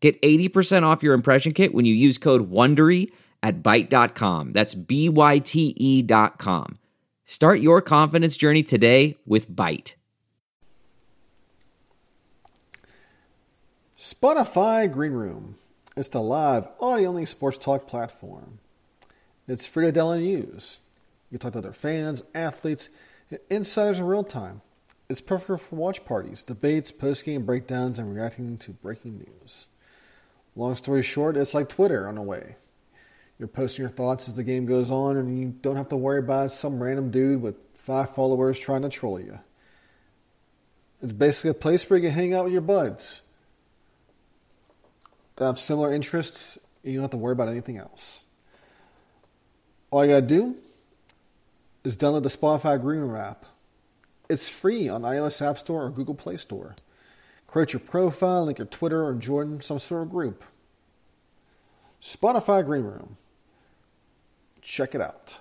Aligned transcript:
Get 0.00 0.20
80% 0.22 0.84
off 0.84 1.02
your 1.02 1.14
impression 1.14 1.52
kit 1.52 1.74
when 1.74 1.84
you 1.84 1.94
use 1.94 2.18
code 2.18 2.50
WONDERY 2.50 3.10
at 3.42 3.62
Byte.com. 3.62 4.52
That's 4.52 4.74
B-Y-T-E 4.74 6.02
dot 6.02 6.38
com. 6.38 6.78
Start 7.24 7.60
your 7.60 7.82
confidence 7.82 8.36
journey 8.36 8.62
today 8.62 9.16
with 9.26 9.50
Byte. 9.50 9.94
Spotify 13.98 14.90
Green 14.90 15.12
Room 15.12 15.56
is 15.96 16.08
the 16.08 16.22
live 16.22 16.68
audio-only 16.80 17.26
sports 17.26 17.58
talk 17.58 17.86
platform. 17.86 18.60
It's 19.48 19.66
free 19.66 19.86
to 19.86 19.92
download 19.92 20.18
and 20.18 20.26
use. 20.26 20.78
You 21.30 21.38
can 21.38 21.50
talk 21.50 21.52
to 21.54 21.58
other 21.58 21.72
fans, 21.72 22.22
athletes, 22.34 22.88
and 23.30 23.40
insiders 23.50 23.98
in 23.98 24.06
real 24.06 24.24
time. 24.24 24.62
It's 25.08 25.20
perfect 25.20 25.62
for 25.62 25.76
watch 25.76 26.04
parties, 26.04 26.42
debates, 26.42 26.92
post-game 26.92 27.44
breakdowns, 27.44 27.98
and 27.98 28.14
reacting 28.14 28.56
to 28.58 28.70
breaking 28.70 29.18
news. 29.18 29.66
Long 30.58 30.74
story 30.74 31.04
short, 31.04 31.36
it's 31.36 31.54
like 31.54 31.68
Twitter 31.68 32.08
on 32.08 32.18
a 32.18 32.22
way. 32.22 32.56
You're 33.38 33.46
posting 33.46 33.84
your 33.84 33.90
thoughts 33.90 34.26
as 34.26 34.34
the 34.34 34.42
game 34.42 34.66
goes 34.66 34.90
on, 34.90 35.16
and 35.16 35.38
you 35.38 35.54
don't 35.62 35.76
have 35.76 35.90
to 35.90 35.96
worry 35.96 36.18
about 36.18 36.50
some 36.50 36.82
random 36.82 37.12
dude 37.12 37.40
with 37.40 37.54
five 37.74 38.12
followers 38.12 38.58
trying 38.58 38.82
to 38.82 38.88
troll 38.88 39.20
you. 39.20 39.38
It's 41.00 41.12
basically 41.12 41.50
a 41.50 41.54
place 41.54 41.88
where 41.88 42.00
you 42.00 42.08
can 42.08 42.12
hang 42.12 42.34
out 42.34 42.42
with 42.42 42.52
your 42.52 42.60
buds 42.60 43.22
that 45.36 45.44
have 45.44 45.60
similar 45.60 45.94
interests, 45.94 46.58
and 46.82 46.92
you 46.92 46.98
don't 46.98 47.04
have 47.04 47.12
to 47.12 47.18
worry 47.18 47.34
about 47.34 47.48
anything 47.48 47.76
else. 47.76 48.24
All 49.92 50.04
you 50.04 50.10
gotta 50.10 50.26
do 50.26 50.56
is 51.84 51.96
download 51.96 52.24
the 52.24 52.30
Spotify 52.30 52.80
Green 52.80 53.08
app. 53.14 53.44
It's 54.28 54.48
free 54.48 54.88
on 54.88 55.02
iOS 55.02 55.40
App 55.40 55.56
Store 55.56 55.84
or 55.84 55.90
Google 55.90 56.16
Play 56.16 56.36
Store. 56.36 56.74
Create 57.46 57.72
your 57.72 57.80
profile, 57.80 58.44
link 58.44 58.58
your 58.58 58.66
Twitter, 58.66 59.06
or 59.06 59.14
join 59.14 59.60
some 59.62 59.78
sort 59.78 60.02
of 60.02 60.10
group. 60.10 60.44
Spotify 62.02 62.64
Green 62.64 62.84
Room. 62.84 63.16
Check 64.62 64.94
it 64.94 65.00
out. 65.00 65.38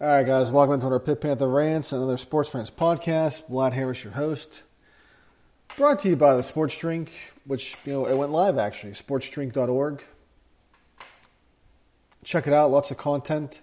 All 0.00 0.08
right, 0.08 0.26
guys, 0.26 0.50
welcome 0.50 0.80
to 0.80 0.86
our 0.86 1.00
Pitt 1.00 1.20
Panther 1.20 1.48
Rants, 1.48 1.92
another 1.92 2.16
Sports 2.16 2.52
Rants 2.54 2.70
podcast. 2.70 3.48
Vlad 3.48 3.72
Harris, 3.72 4.04
your 4.04 4.12
host. 4.14 4.62
Brought 5.76 6.00
to 6.00 6.08
you 6.08 6.16
by 6.16 6.34
the 6.34 6.42
Sports 6.42 6.76
Drink, 6.76 7.10
which, 7.46 7.76
you 7.84 7.92
know, 7.92 8.06
it 8.06 8.16
went 8.16 8.32
live 8.32 8.58
actually, 8.58 8.92
sportsdrink.org. 8.92 10.04
Check 12.24 12.46
it 12.46 12.52
out, 12.52 12.70
lots 12.70 12.90
of 12.90 12.96
content 12.96 13.60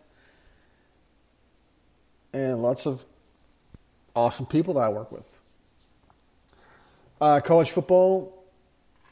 and 2.34 2.62
lots 2.62 2.86
of 2.86 3.06
awesome 4.16 4.46
people 4.46 4.76
that 4.76 4.82
I 4.82 4.90
work 4.90 5.12
with. 5.12 5.28
Uh, 7.20 7.40
college 7.40 7.70
football 7.70 8.41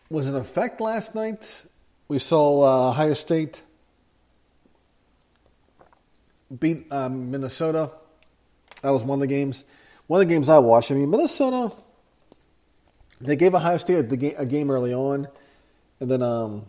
was 0.09 0.27
in 0.27 0.35
effect 0.35 0.81
last 0.81 1.13
night. 1.15 1.65
We 2.07 2.19
saw 2.19 2.63
uh, 2.63 2.89
Ohio 2.89 3.13
State 3.13 3.61
beat 6.57 6.91
um, 6.91 7.29
Minnesota. 7.29 7.91
That 8.81 8.89
was 8.89 9.03
one 9.03 9.22
of 9.22 9.22
the 9.22 9.28
games. 9.28 9.66
One 10.07 10.22
of 10.22 10.28
the 10.28 10.34
games 10.34 10.50
I 10.50 10.57
watched. 10.57 10.91
I 10.91 10.95
mean, 10.95 11.09
Minnesota. 11.09 11.72
They 13.22 13.35
gave 13.35 13.53
Ohio 13.53 13.78
State 13.78 14.11
a, 14.11 14.45
game 14.45 14.72
early 14.72 14.94
on, 14.94 15.28
and 16.00 16.09
then 16.09 16.22
um, 16.22 16.66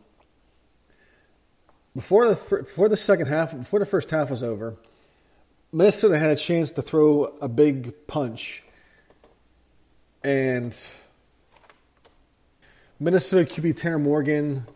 before 1.94 2.28
the 2.28 2.34
before 2.34 2.88
the 2.88 2.96
second 2.96 3.28
half, 3.28 3.56
before 3.56 3.78
the 3.78 3.86
first 3.86 4.10
half 4.10 4.30
was 4.30 4.42
over, 4.42 4.74
Minnesota 5.72 6.18
had 6.18 6.30
a 6.30 6.36
chance 6.36 6.72
to 6.72 6.82
throw 6.82 7.36
a 7.40 7.48
big 7.48 8.08
punch, 8.08 8.64
and 10.24 10.76
Minnesota 13.02 13.50
QB 13.50 13.76
Tanner 13.76 13.98
Morgan 13.98 14.66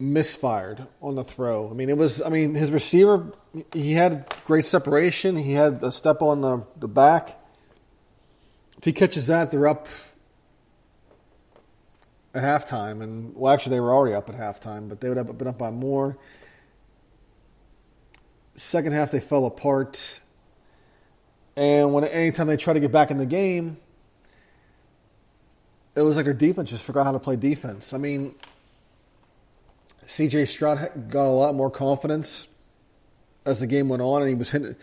misfired 0.00 0.86
on 1.00 1.14
the 1.14 1.22
throw. 1.22 1.70
I 1.70 1.74
mean, 1.74 1.88
it 1.88 1.96
was. 1.96 2.20
I 2.20 2.28
mean, 2.30 2.54
his 2.54 2.72
receiver 2.72 3.32
he 3.72 3.92
had 3.92 4.26
great 4.44 4.64
separation. 4.64 5.36
He 5.36 5.52
had 5.52 5.82
a 5.82 5.92
step 5.92 6.20
on 6.20 6.40
the 6.40 6.66
the 6.76 6.88
back. 6.88 7.38
If 8.78 8.84
he 8.84 8.92
catches 8.92 9.28
that, 9.28 9.52
they're 9.52 9.68
up 9.68 9.86
at 12.34 12.42
halftime. 12.42 13.02
And 13.02 13.36
well, 13.36 13.52
actually, 13.52 13.76
they 13.76 13.80
were 13.80 13.94
already 13.94 14.14
up 14.14 14.28
at 14.28 14.36
halftime, 14.36 14.88
but 14.88 15.00
they 15.00 15.08
would 15.08 15.18
have 15.18 15.38
been 15.38 15.48
up 15.48 15.58
by 15.58 15.70
more. 15.70 16.18
Second 18.54 18.92
half, 18.92 19.12
they 19.12 19.20
fell 19.20 19.46
apart. 19.46 20.20
And 21.56 21.92
when 21.92 22.04
anytime 22.04 22.46
they 22.46 22.56
try 22.56 22.72
to 22.72 22.80
get 22.80 22.90
back 22.90 23.10
in 23.10 23.18
the 23.18 23.26
game, 23.26 23.76
it 26.00 26.04
was 26.04 26.16
like 26.16 26.24
their 26.24 26.34
defense 26.34 26.70
just 26.70 26.84
forgot 26.84 27.04
how 27.04 27.12
to 27.12 27.18
play 27.18 27.36
defense. 27.36 27.92
I 27.92 27.98
mean, 27.98 28.34
CJ 30.06 30.48
Stroud 30.48 31.10
got 31.10 31.26
a 31.26 31.28
lot 31.28 31.54
more 31.54 31.70
confidence 31.70 32.48
as 33.44 33.60
the 33.60 33.66
game 33.66 33.88
went 33.88 34.02
on, 34.02 34.22
and 34.22 34.28
he 34.28 34.34
was 34.34 34.50
hitting. 34.50 34.74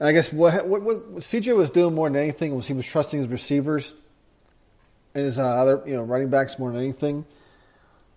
And 0.00 0.08
I 0.08 0.12
guess 0.12 0.32
what, 0.32 0.66
what, 0.66 0.82
what 0.82 0.98
CJ 1.20 1.56
was 1.56 1.70
doing 1.70 1.94
more 1.94 2.08
than 2.08 2.20
anything 2.20 2.54
was 2.56 2.66
he 2.66 2.74
was 2.74 2.84
trusting 2.84 3.20
his 3.20 3.28
receivers 3.28 3.94
and 5.14 5.24
his 5.24 5.38
uh, 5.38 5.46
other 5.46 5.80
you 5.86 5.94
know 5.94 6.02
running 6.02 6.28
backs 6.28 6.58
more 6.58 6.72
than 6.72 6.80
anything. 6.80 7.24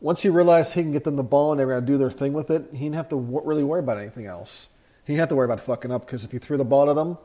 Once 0.01 0.23
he 0.23 0.29
realized 0.29 0.73
he 0.73 0.81
can 0.81 0.91
get 0.91 1.03
them 1.03 1.15
the 1.15 1.23
ball 1.23 1.51
and 1.51 1.59
they 1.59 1.65
were 1.65 1.73
going 1.73 1.85
to 1.85 1.91
do 1.91 1.97
their 1.97 2.11
thing 2.11 2.33
with 2.33 2.49
it, 2.49 2.69
he 2.71 2.85
didn't 2.85 2.95
have 2.95 3.09
to 3.09 3.15
w- 3.15 3.41
really 3.43 3.63
worry 3.63 3.79
about 3.79 3.97
anything 3.97 4.25
else. 4.25 4.67
He 5.05 5.13
didn't 5.13 5.21
have 5.21 5.29
to 5.29 5.35
worry 5.35 5.45
about 5.45 5.61
fucking 5.61 5.91
up 5.91 6.05
because 6.05 6.23
if 6.23 6.31
he 6.31 6.37
threw 6.39 6.57
the 6.57 6.65
ball 6.65 6.87
to 6.87 6.93
them, 6.93 7.17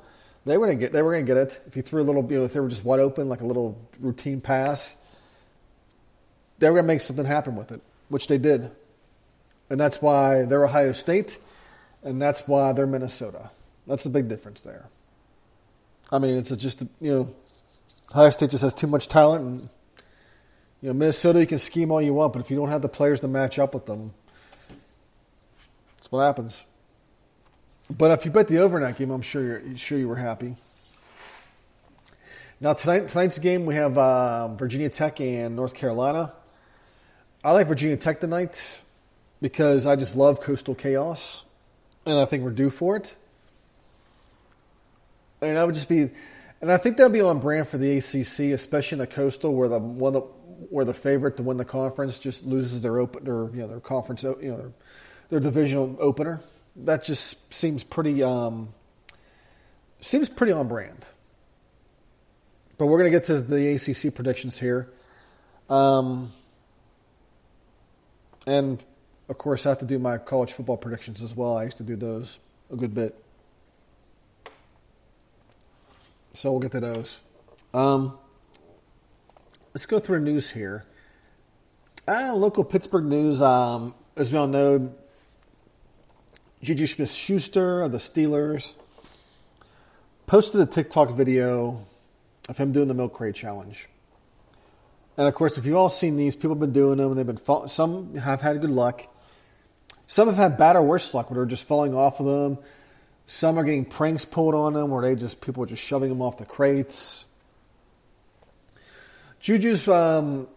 they 0.45 0.57
were 0.59 0.67
going 0.67 0.79
to 0.79 0.85
get 0.85 0.93
they 0.93 1.03
were 1.03 1.13
going 1.13 1.25
to 1.25 1.35
get 1.35 1.39
it. 1.39 1.63
If 1.67 1.75
he 1.75 1.81
threw 1.81 2.03
a 2.03 2.05
little, 2.05 2.23
you 2.31 2.39
know, 2.39 2.45
if 2.45 2.53
they 2.53 2.61
were 2.61 2.69
just 2.69 2.85
wide 2.85 3.01
open 3.01 3.29
like 3.29 3.41
a 3.41 3.47
little 3.47 3.79
routine 3.99 4.41
pass, 4.41 4.97
they 6.59 6.69
were 6.69 6.75
going 6.75 6.85
to 6.85 6.95
make 6.95 7.01
something 7.01 7.25
happen 7.25 7.57
with 7.57 7.73
it, 7.73 7.81
which 8.09 8.27
they 8.27 8.39
did. 8.39 8.71
And 9.71 9.81
that's 9.81 10.03
why 10.03 10.43
they're 10.43 10.65
Ohio 10.65 10.93
State, 10.93 11.39
and 12.03 12.21
that's 12.21 12.47
why 12.47 12.73
they're 12.73 12.87
Minnesota. 12.87 13.51
That's 13.87 14.05
the 14.05 14.11
big 14.11 14.29
difference 14.29 14.63
there. 14.63 14.89
I 16.11 16.19
mean, 16.19 16.37
it's 16.37 16.51
just, 16.57 16.83
you 17.01 17.13
know, 17.13 17.35
Ohio 18.11 18.31
State 18.31 18.51
just 18.51 18.63
has 18.63 18.75
too 18.75 18.87
much 18.87 19.09
talent, 19.09 19.45
and, 19.45 19.61
you 20.83 20.89
know, 20.89 20.93
Minnesota, 20.93 21.41
you 21.41 21.47
can 21.47 21.59
scheme 21.59 21.91
all 21.91 22.03
you 22.03 22.13
want, 22.13 22.35
but 22.35 22.41
if 22.41 22.51
you 22.51 22.57
don't 22.57 22.69
have 22.69 22.83
the 22.83 22.89
players 22.89 23.21
to 23.21 23.29
match 23.29 23.59
up 23.59 23.73
with 23.73 23.87
them, 23.87 24.13
that's 25.97 26.13
what 26.13 26.21
happens. 26.21 26.65
But 27.91 28.11
if 28.13 28.25
you 28.25 28.31
bet 28.31 28.49
the 28.49 28.59
over 28.59 28.79
in 28.79 28.85
that 28.85 28.97
game, 28.99 29.11
I'm 29.11 29.23
sure 29.23 29.43
you're 29.43 29.77
sure 29.77 29.99
you 29.99 30.09
were 30.09 30.17
happy. 30.17 30.57
Now 32.61 32.75
tonight, 32.75 33.09
tonight's 33.09 33.39
game 33.39 33.67
we 33.67 33.75
have 33.75 33.99
uh, 33.99 34.49
Virginia 34.55 34.89
Tech 34.89 35.21
and 35.21 35.57
North 35.57 35.75
Carolina. 35.75 36.33
I 37.45 37.51
like 37.51 37.67
Virginia 37.67 37.97
Tech 37.97 38.21
tonight 38.21 38.65
because 39.41 39.85
I 39.85 39.97
just 39.97 40.15
love 40.15 40.41
coastal 40.41 40.77
chaos, 40.77 41.43
and 42.07 42.17
I 42.17 42.25
think 42.25 42.45
we're 42.45 42.51
due 42.51 42.71
for 42.71 42.95
it. 42.97 43.17
And 45.41 45.59
I 45.59 45.65
would 45.65 45.75
just 45.75 45.89
be, 45.89 46.09
and 46.61 46.71
I 46.71 46.77
think 46.77 46.97
that'll 46.97 47.11
be 47.11 47.21
on 47.21 47.41
brand 47.41 47.67
for 47.67 47.79
the 47.79 47.99
ACC, 47.99 48.53
especially 48.55 48.95
in 48.95 48.99
the 49.01 49.09
coastal, 49.09 49.55
where 49.55 49.67
the 49.69 49.81
one 49.81 50.13
the, 50.13 50.21
where 50.21 50.85
the 50.85 50.95
favorite 50.95 51.37
to 51.39 51.43
win 51.43 51.57
the 51.57 51.65
conference 51.65 52.21
just 52.21 52.47
loses 52.47 52.81
their 52.81 53.01
open, 53.01 53.25
their 53.25 53.47
you 53.47 53.63
know 53.63 53.67
their 53.67 53.81
conference, 53.81 54.23
you 54.23 54.37
know 54.41 54.57
their, 54.57 54.73
their 55.31 55.41
divisional 55.41 55.97
opener. 55.99 56.41
That 56.77 57.03
just 57.03 57.53
seems 57.53 57.83
pretty 57.83 58.23
um, 58.23 58.73
seems 60.01 60.29
pretty 60.29 60.53
on 60.53 60.69
brand. 60.69 61.05
But 62.79 62.87
we're 62.87 62.99
going 62.99 63.11
to 63.11 63.19
get 63.19 63.25
to 63.25 63.41
the 63.41 63.75
ACC 63.75 64.15
predictions 64.15 64.61
here. 64.61 64.89
Um, 65.69 66.33
and 68.47 68.83
of 69.29 69.39
course, 69.39 69.67
I 69.67 69.71
have 69.71 69.79
to 69.79 69.85
do 69.85 69.99
my 69.99 70.19
college 70.19 70.53
football 70.53 70.77
predictions 70.77 71.23
as 71.23 71.35
well. 71.35 71.57
I 71.57 71.65
used 71.65 71.79
to 71.79 71.85
do 71.85 71.97
those 71.97 72.39
a 72.71 72.77
good 72.77 72.95
bit. 72.95 73.15
So 76.35 76.51
we'll 76.51 76.61
get 76.61 76.73
to 76.73 76.81
those. 76.81 77.21
Um, 77.73 78.19
let's 79.75 79.87
go 79.87 79.99
through 79.99 80.21
news 80.21 80.51
here. 80.51 80.85
Uh, 82.09 82.35
local 82.35 82.65
Pittsburgh 82.65 83.05
news. 83.05 83.41
Um, 83.41 83.95
as 84.17 84.33
we 84.33 84.39
all 84.39 84.49
know, 84.49 84.93
Juju 86.63 86.87
Smith 86.87 87.11
Schuster 87.11 87.83
of 87.83 87.93
the 87.93 87.99
Steelers 87.99 88.75
posted 90.27 90.61
a 90.61 90.67
TikTok 90.67 91.11
video 91.11 91.87
of 92.49 92.57
him 92.57 92.73
doing 92.73 92.89
the 92.89 92.95
milk 92.95 93.13
crate 93.13 93.35
challenge. 93.35 93.89
And 95.17 95.29
of 95.29 95.35
course, 95.35 95.59
if 95.59 95.67
you've 95.67 95.77
all 95.77 95.89
seen 95.89 96.17
these, 96.17 96.37
people 96.37 96.51
have 96.51 96.61
been 96.61 96.73
doing 96.73 96.99
them, 96.99 97.09
and 97.11 97.19
they've 97.19 97.27
been 97.27 97.37
fall- 97.37 97.69
some 97.69 98.15
have 98.17 98.41
had 98.41 98.61
good 98.61 98.71
luck. 98.71 99.07
Some 100.07 100.29
have 100.29 100.37
had 100.37 100.57
bad 100.57 100.77
or 100.77 100.83
worse 100.83 101.13
luck, 101.15 101.31
where 101.31 101.37
they're 101.37 101.47
just 101.47 101.67
falling 101.67 101.95
off 101.95 102.21
of 102.21 102.27
them. 102.27 102.59
Some 103.27 103.59
are 103.59 103.65
getting 103.65 103.85
pranks 103.85 104.25
pulled 104.25 104.55
on 104.55 104.75
them, 104.75 104.91
where 104.91 105.03
they 105.03 105.15
just 105.15 105.41
people 105.41 105.63
are 105.63 105.67
just 105.67 105.83
shoving 105.83 106.09
them 106.09 106.21
off 106.21 106.39
the 106.39 106.45
crates. 106.45 107.25
Juju's 109.41 109.89
um, 109.89 110.49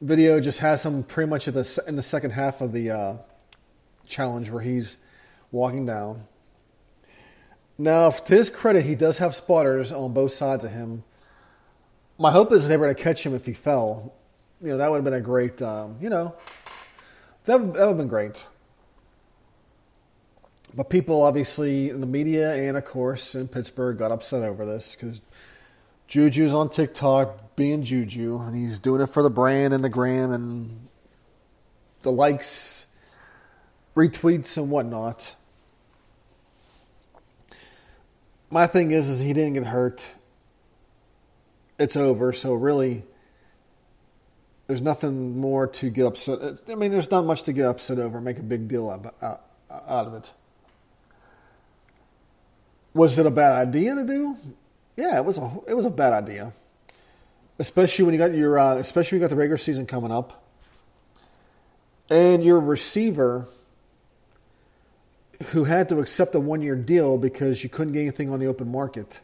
video 0.00 0.40
just 0.40 0.58
has 0.60 0.84
him 0.84 1.02
pretty 1.02 1.30
much 1.30 1.46
the 1.46 1.84
in 1.86 1.96
the 1.96 2.02
second 2.02 2.30
half 2.30 2.60
of 2.60 2.72
the 2.72 2.90
uh, 2.90 3.16
challenge, 4.06 4.50
where 4.50 4.62
he's 4.62 4.98
walking 5.50 5.86
down. 5.86 6.26
Now, 7.78 8.10
to 8.10 8.34
his 8.34 8.48
credit, 8.50 8.84
he 8.84 8.94
does 8.94 9.18
have 9.18 9.34
spotters 9.34 9.92
on 9.92 10.12
both 10.12 10.32
sides 10.32 10.64
of 10.64 10.72
him. 10.72 11.04
My 12.18 12.30
hope 12.30 12.52
is 12.52 12.68
they 12.68 12.76
were 12.76 12.86
going 12.86 12.96
to 12.96 13.02
catch 13.02 13.24
him 13.24 13.34
if 13.34 13.46
he 13.46 13.52
fell. 13.52 14.14
You 14.60 14.68
know, 14.68 14.76
that 14.78 14.90
would 14.90 14.98
have 14.98 15.04
been 15.04 15.14
a 15.14 15.20
great, 15.20 15.60
um, 15.60 15.96
you 16.00 16.08
know, 16.08 16.34
that, 17.44 17.58
that 17.58 17.58
would 17.58 17.76
have 17.76 17.96
been 17.96 18.08
great. 18.08 18.44
But 20.74 20.88
people, 20.88 21.22
obviously, 21.22 21.90
in 21.90 22.00
the 22.00 22.06
media 22.06 22.54
and, 22.54 22.76
of 22.76 22.84
course, 22.84 23.34
in 23.34 23.48
Pittsburgh, 23.48 23.98
got 23.98 24.10
upset 24.10 24.42
over 24.42 24.64
this 24.64 24.94
because 24.94 25.20
Juju's 26.06 26.54
on 26.54 26.68
TikTok 26.68 27.56
being 27.56 27.82
Juju, 27.82 28.38
and 28.40 28.56
he's 28.56 28.78
doing 28.78 29.02
it 29.02 29.08
for 29.08 29.22
the 29.22 29.30
brand 29.30 29.74
and 29.74 29.84
the 29.84 29.88
gram 29.88 30.32
and 30.32 30.88
the 32.02 32.12
likes, 32.12 32.86
retweets, 33.94 34.56
and 34.56 34.70
whatnot. 34.70 35.34
My 38.50 38.66
thing 38.66 38.90
is, 38.90 39.08
is 39.08 39.20
he 39.20 39.32
didn't 39.32 39.54
get 39.54 39.66
hurt. 39.66 40.08
It's 41.78 41.96
over. 41.96 42.32
So 42.32 42.54
really, 42.54 43.02
there's 44.66 44.82
nothing 44.82 45.38
more 45.38 45.66
to 45.66 45.90
get 45.90 46.06
upset. 46.06 46.60
I 46.70 46.74
mean, 46.74 46.92
there's 46.92 47.10
not 47.10 47.24
much 47.24 47.42
to 47.44 47.52
get 47.52 47.66
upset 47.66 47.98
over. 47.98 48.20
Make 48.20 48.38
a 48.38 48.42
big 48.42 48.68
deal 48.68 48.88
out, 48.90 49.14
out 49.70 50.06
of 50.06 50.14
it. 50.14 50.32
Was 52.94 53.18
it 53.18 53.26
a 53.26 53.30
bad 53.30 53.68
idea 53.68 53.94
to 53.94 54.04
do? 54.04 54.36
Yeah, 54.96 55.16
it 55.16 55.24
was 55.24 55.38
a 55.38 55.50
it 55.66 55.74
was 55.74 55.86
a 55.86 55.90
bad 55.90 56.12
idea, 56.12 56.52
especially 57.58 58.04
when 58.04 58.14
you 58.14 58.18
got 58.18 58.34
your 58.34 58.58
uh, 58.58 58.74
especially 58.74 59.16
when 59.16 59.22
you 59.22 59.28
got 59.28 59.34
the 59.34 59.38
regular 59.38 59.56
season 59.56 59.86
coming 59.86 60.12
up, 60.12 60.44
and 62.10 62.44
your 62.44 62.60
receiver 62.60 63.48
who 65.48 65.64
had 65.64 65.88
to 65.88 65.98
accept 65.98 66.34
a 66.34 66.40
one 66.40 66.62
year 66.62 66.76
deal 66.76 67.18
because 67.18 67.64
you 67.64 67.70
couldn't 67.70 67.94
get 67.94 68.00
anything 68.00 68.30
on 68.30 68.38
the 68.38 68.46
open 68.46 68.70
market. 68.70 69.20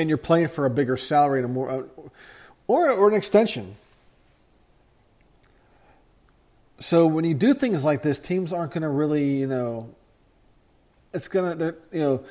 And 0.00 0.08
you're 0.08 0.18
playing 0.18 0.48
for 0.48 0.64
a 0.64 0.70
bigger 0.70 0.96
salary 0.96 1.40
and 1.40 1.50
a 1.50 1.52
more, 1.52 1.70
uh, 1.70 1.82
or, 2.66 2.90
or 2.90 3.08
an 3.08 3.14
extension. 3.14 3.76
So 6.78 7.06
when 7.06 7.26
you 7.26 7.34
do 7.34 7.52
things 7.52 7.84
like 7.84 8.00
this, 8.02 8.18
teams 8.18 8.52
aren't 8.54 8.72
going 8.72 8.82
to 8.82 8.88
really, 8.88 9.36
you 9.40 9.46
know, 9.46 9.94
it's 11.12 11.28
going 11.28 11.58
to, 11.58 11.74
you 11.92 12.00
know, 12.00 12.24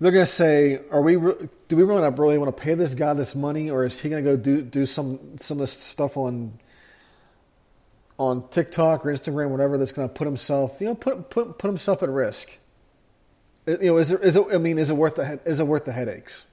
they're 0.00 0.10
going 0.10 0.26
to 0.26 0.32
say, 0.32 0.80
"Are 0.90 1.00
we? 1.00 1.14
Do 1.14 1.76
we 1.76 1.84
really, 1.84 2.10
really 2.10 2.38
want 2.38 2.54
to 2.54 2.62
pay 2.62 2.74
this 2.74 2.94
guy 2.94 3.12
this 3.12 3.36
money, 3.36 3.70
or 3.70 3.84
is 3.84 4.00
he 4.00 4.08
going 4.08 4.24
to 4.24 4.30
go 4.30 4.36
do 4.36 4.60
do 4.60 4.86
some 4.86 5.38
some 5.38 5.58
of 5.58 5.60
this 5.60 5.72
stuff 5.72 6.16
on 6.16 6.58
on 8.18 8.48
TikTok 8.48 9.06
or 9.06 9.12
Instagram, 9.12 9.50
whatever, 9.50 9.78
that's 9.78 9.92
going 9.92 10.08
to 10.08 10.12
put 10.12 10.26
himself, 10.26 10.80
you 10.80 10.88
know, 10.88 10.94
put 10.96 11.30
put 11.30 11.58
put 11.58 11.68
himself 11.68 12.02
at 12.02 12.08
risk. 12.08 12.58
You 13.66 13.78
know, 13.80 13.96
is 13.98 14.10
it, 14.10 14.20
is 14.22 14.36
it? 14.36 14.46
I 14.52 14.58
mean, 14.58 14.78
is 14.78 14.90
it 14.90 14.96
worth 14.96 15.14
the 15.14 15.40
is 15.44 15.60
it 15.60 15.66
worth 15.66 15.84
the 15.84 15.92
headaches? 15.92 16.46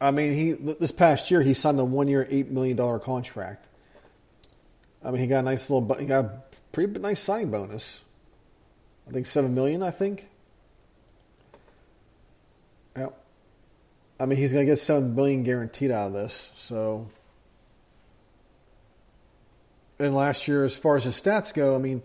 I 0.00 0.10
mean, 0.10 0.32
he 0.32 0.52
this 0.52 0.92
past 0.92 1.30
year 1.30 1.42
he 1.42 1.54
signed 1.54 1.78
a 1.78 1.84
one 1.84 2.08
year, 2.08 2.26
eight 2.30 2.50
million 2.50 2.76
dollar 2.76 2.98
contract. 2.98 3.66
I 5.04 5.10
mean, 5.10 5.20
he 5.20 5.26
got 5.26 5.40
a 5.40 5.42
nice 5.42 5.68
little, 5.70 5.94
he 5.94 6.06
got 6.06 6.24
a 6.24 6.42
pretty 6.72 6.98
nice 6.98 7.20
signing 7.20 7.50
bonus. 7.50 8.02
I 9.08 9.12
think 9.12 9.26
seven 9.26 9.54
million. 9.54 9.82
I 9.82 9.90
think. 9.90 10.26
Yeah. 12.96 13.08
I 14.18 14.26
mean, 14.26 14.38
he's 14.38 14.52
going 14.52 14.64
to 14.66 14.70
get 14.70 14.78
seven 14.78 15.14
million 15.14 15.42
guaranteed 15.42 15.90
out 15.90 16.08
of 16.08 16.12
this. 16.12 16.52
So 16.54 17.08
and 20.00 20.14
last 20.14 20.48
year, 20.48 20.64
as 20.64 20.76
far 20.76 20.96
as 20.96 21.04
his 21.04 21.20
stats 21.20 21.52
go, 21.52 21.74
I 21.74 21.78
mean, 21.78 22.00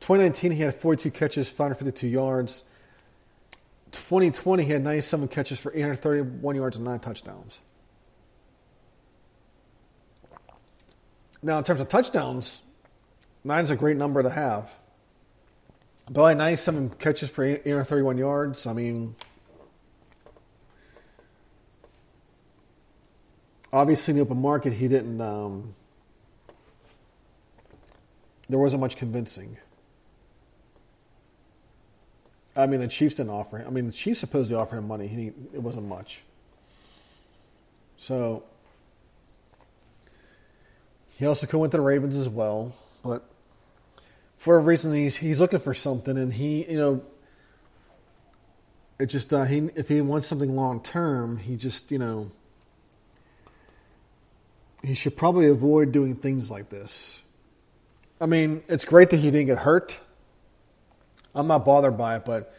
2019 0.00 0.52
he 0.52 0.62
had 0.62 0.74
42 0.74 1.10
catches, 1.10 1.48
552 1.48 2.06
yards. 2.06 2.64
2020 3.94 4.64
he 4.64 4.72
had 4.72 4.82
97 4.82 5.28
catches 5.28 5.58
for 5.60 5.72
831 5.72 6.56
yards 6.56 6.76
and 6.76 6.84
nine 6.84 7.00
touchdowns. 7.00 7.60
Now, 11.42 11.58
in 11.58 11.64
terms 11.64 11.80
of 11.80 11.88
touchdowns, 11.88 12.62
nine's 13.42 13.70
a 13.70 13.76
great 13.76 13.96
number 13.96 14.22
to 14.22 14.30
have. 14.30 14.74
But 16.10 16.22
like 16.22 16.36
97 16.36 16.90
catches 16.98 17.30
for 17.30 17.44
831 17.44 18.18
yards, 18.18 18.66
I 18.66 18.72
mean, 18.72 19.14
obviously 23.74 24.12
in 24.12 24.16
the 24.16 24.22
open 24.22 24.40
market 24.40 24.72
he 24.72 24.86
didn't 24.86 25.20
um, 25.20 25.74
there 28.48 28.58
wasn't 28.58 28.80
much 28.80 28.96
convincing. 28.96 29.56
I 32.56 32.66
mean, 32.66 32.80
the 32.80 32.88
Chiefs 32.88 33.16
didn't 33.16 33.30
offer 33.30 33.58
him. 33.58 33.66
I 33.66 33.70
mean, 33.70 33.86
the 33.86 33.92
Chiefs 33.92 34.20
supposedly 34.20 34.60
offered 34.60 34.78
him 34.78 34.86
money. 34.86 35.06
He, 35.06 35.28
it 35.52 35.60
wasn't 35.60 35.86
much. 35.86 36.22
So 37.96 38.44
he 41.18 41.26
also 41.26 41.46
could 41.46 41.58
went 41.58 41.70
to 41.72 41.78
the 41.78 41.82
Ravens 41.82 42.16
as 42.16 42.28
well, 42.28 42.74
but 43.02 43.24
for 44.36 44.56
a 44.56 44.60
reason 44.60 44.92
he's 44.92 45.16
he's 45.16 45.40
looking 45.40 45.60
for 45.60 45.74
something, 45.74 46.18
and 46.18 46.32
he 46.32 46.70
you 46.70 46.76
know 46.76 47.02
it 48.98 49.06
just 49.06 49.32
uh, 49.32 49.44
he 49.44 49.70
if 49.74 49.88
he 49.88 50.00
wants 50.00 50.26
something 50.26 50.54
long 50.54 50.82
term, 50.82 51.38
he 51.38 51.56
just 51.56 51.90
you 51.90 51.98
know 51.98 52.30
he 54.82 54.94
should 54.94 55.16
probably 55.16 55.46
avoid 55.48 55.92
doing 55.92 56.14
things 56.14 56.50
like 56.50 56.68
this. 56.68 57.22
I 58.20 58.26
mean, 58.26 58.62
it's 58.68 58.84
great 58.84 59.10
that 59.10 59.18
he 59.18 59.30
didn't 59.30 59.46
get 59.46 59.58
hurt. 59.58 60.00
I'm 61.34 61.46
not 61.46 61.64
bothered 61.64 61.98
by 61.98 62.16
it, 62.16 62.24
but 62.24 62.54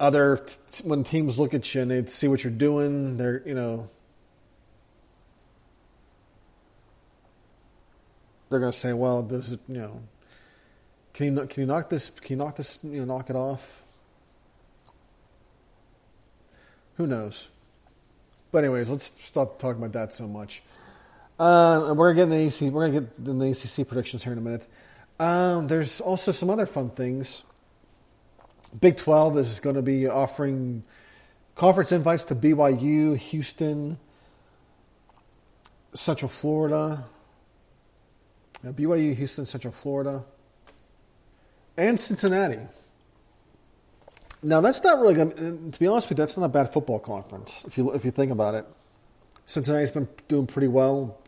other 0.00 0.44
when 0.84 1.02
teams 1.04 1.38
look 1.38 1.54
at 1.54 1.74
you 1.74 1.82
and 1.82 1.90
they 1.90 2.06
see 2.06 2.28
what 2.28 2.44
you're 2.44 2.52
doing, 2.52 3.16
they're 3.16 3.42
you 3.46 3.54
know 3.54 3.88
they're 8.48 8.60
going 8.60 8.72
to 8.72 8.78
say, 8.78 8.92
"Well, 8.92 9.22
does 9.22 9.52
it 9.52 9.60
you 9.68 9.78
know 9.78 10.02
can 11.14 11.36
you 11.36 11.46
can 11.46 11.60
you 11.62 11.66
knock 11.66 11.90
this 11.90 12.10
can 12.10 12.38
you 12.38 12.44
knock 12.44 12.56
this 12.56 12.78
you 12.82 13.04
know 13.04 13.16
knock 13.16 13.30
it 13.30 13.36
off?" 13.36 13.82
Who 16.96 17.06
knows? 17.06 17.48
But 18.50 18.64
anyways, 18.64 18.90
let's 18.90 19.04
stop 19.04 19.58
talking 19.58 19.82
about 19.82 19.92
that 19.92 20.12
so 20.12 20.26
much. 20.26 20.62
Uh, 21.38 21.94
we're 21.96 22.14
gonna 22.14 22.26
get 22.26 22.34
the 22.34 22.46
AC. 22.46 22.70
We're 22.70 22.88
gonna 22.88 23.00
get 23.00 23.24
the 23.24 23.50
ACC 23.50 23.86
predictions 23.86 24.24
here 24.24 24.32
in 24.32 24.38
a 24.38 24.42
minute. 24.42 24.66
Um, 25.20 25.66
there's 25.68 26.00
also 26.00 26.32
some 26.32 26.50
other 26.50 26.66
fun 26.66 26.90
things. 26.90 27.42
Big 28.78 28.96
Twelve 28.96 29.38
is 29.38 29.60
going 29.60 29.76
to 29.76 29.82
be 29.82 30.06
offering 30.06 30.82
conference 31.54 31.92
invites 31.92 32.24
to 32.24 32.34
BYU, 32.34 33.16
Houston, 33.16 33.98
Central 35.94 36.28
Florida, 36.28 37.04
uh, 38.66 38.72
BYU, 38.72 39.14
Houston, 39.14 39.46
Central 39.46 39.72
Florida, 39.72 40.24
and 41.76 41.98
Cincinnati. 41.98 42.60
Now 44.42 44.60
that's 44.60 44.82
not 44.84 45.00
really 45.00 45.14
going. 45.14 45.70
To 45.72 45.80
be 45.80 45.86
honest 45.86 46.08
with 46.08 46.18
you, 46.18 46.22
that's 46.22 46.36
not 46.36 46.46
a 46.46 46.48
bad 46.48 46.72
football 46.72 47.00
conference 47.00 47.52
if 47.66 47.76
you 47.76 47.92
if 47.92 48.04
you 48.04 48.10
think 48.10 48.30
about 48.30 48.54
it. 48.54 48.66
Cincinnati's 49.46 49.90
been 49.90 50.08
doing 50.28 50.46
pretty 50.46 50.68
well 50.68 51.18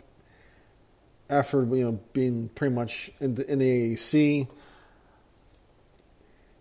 after 1.28 1.64
you 1.64 1.84
know 1.84 2.00
being 2.12 2.50
pretty 2.54 2.74
much 2.74 3.10
in 3.20 3.34
the, 3.34 3.50
in 3.50 3.58
the 3.58 3.94
AAC. 3.94 4.48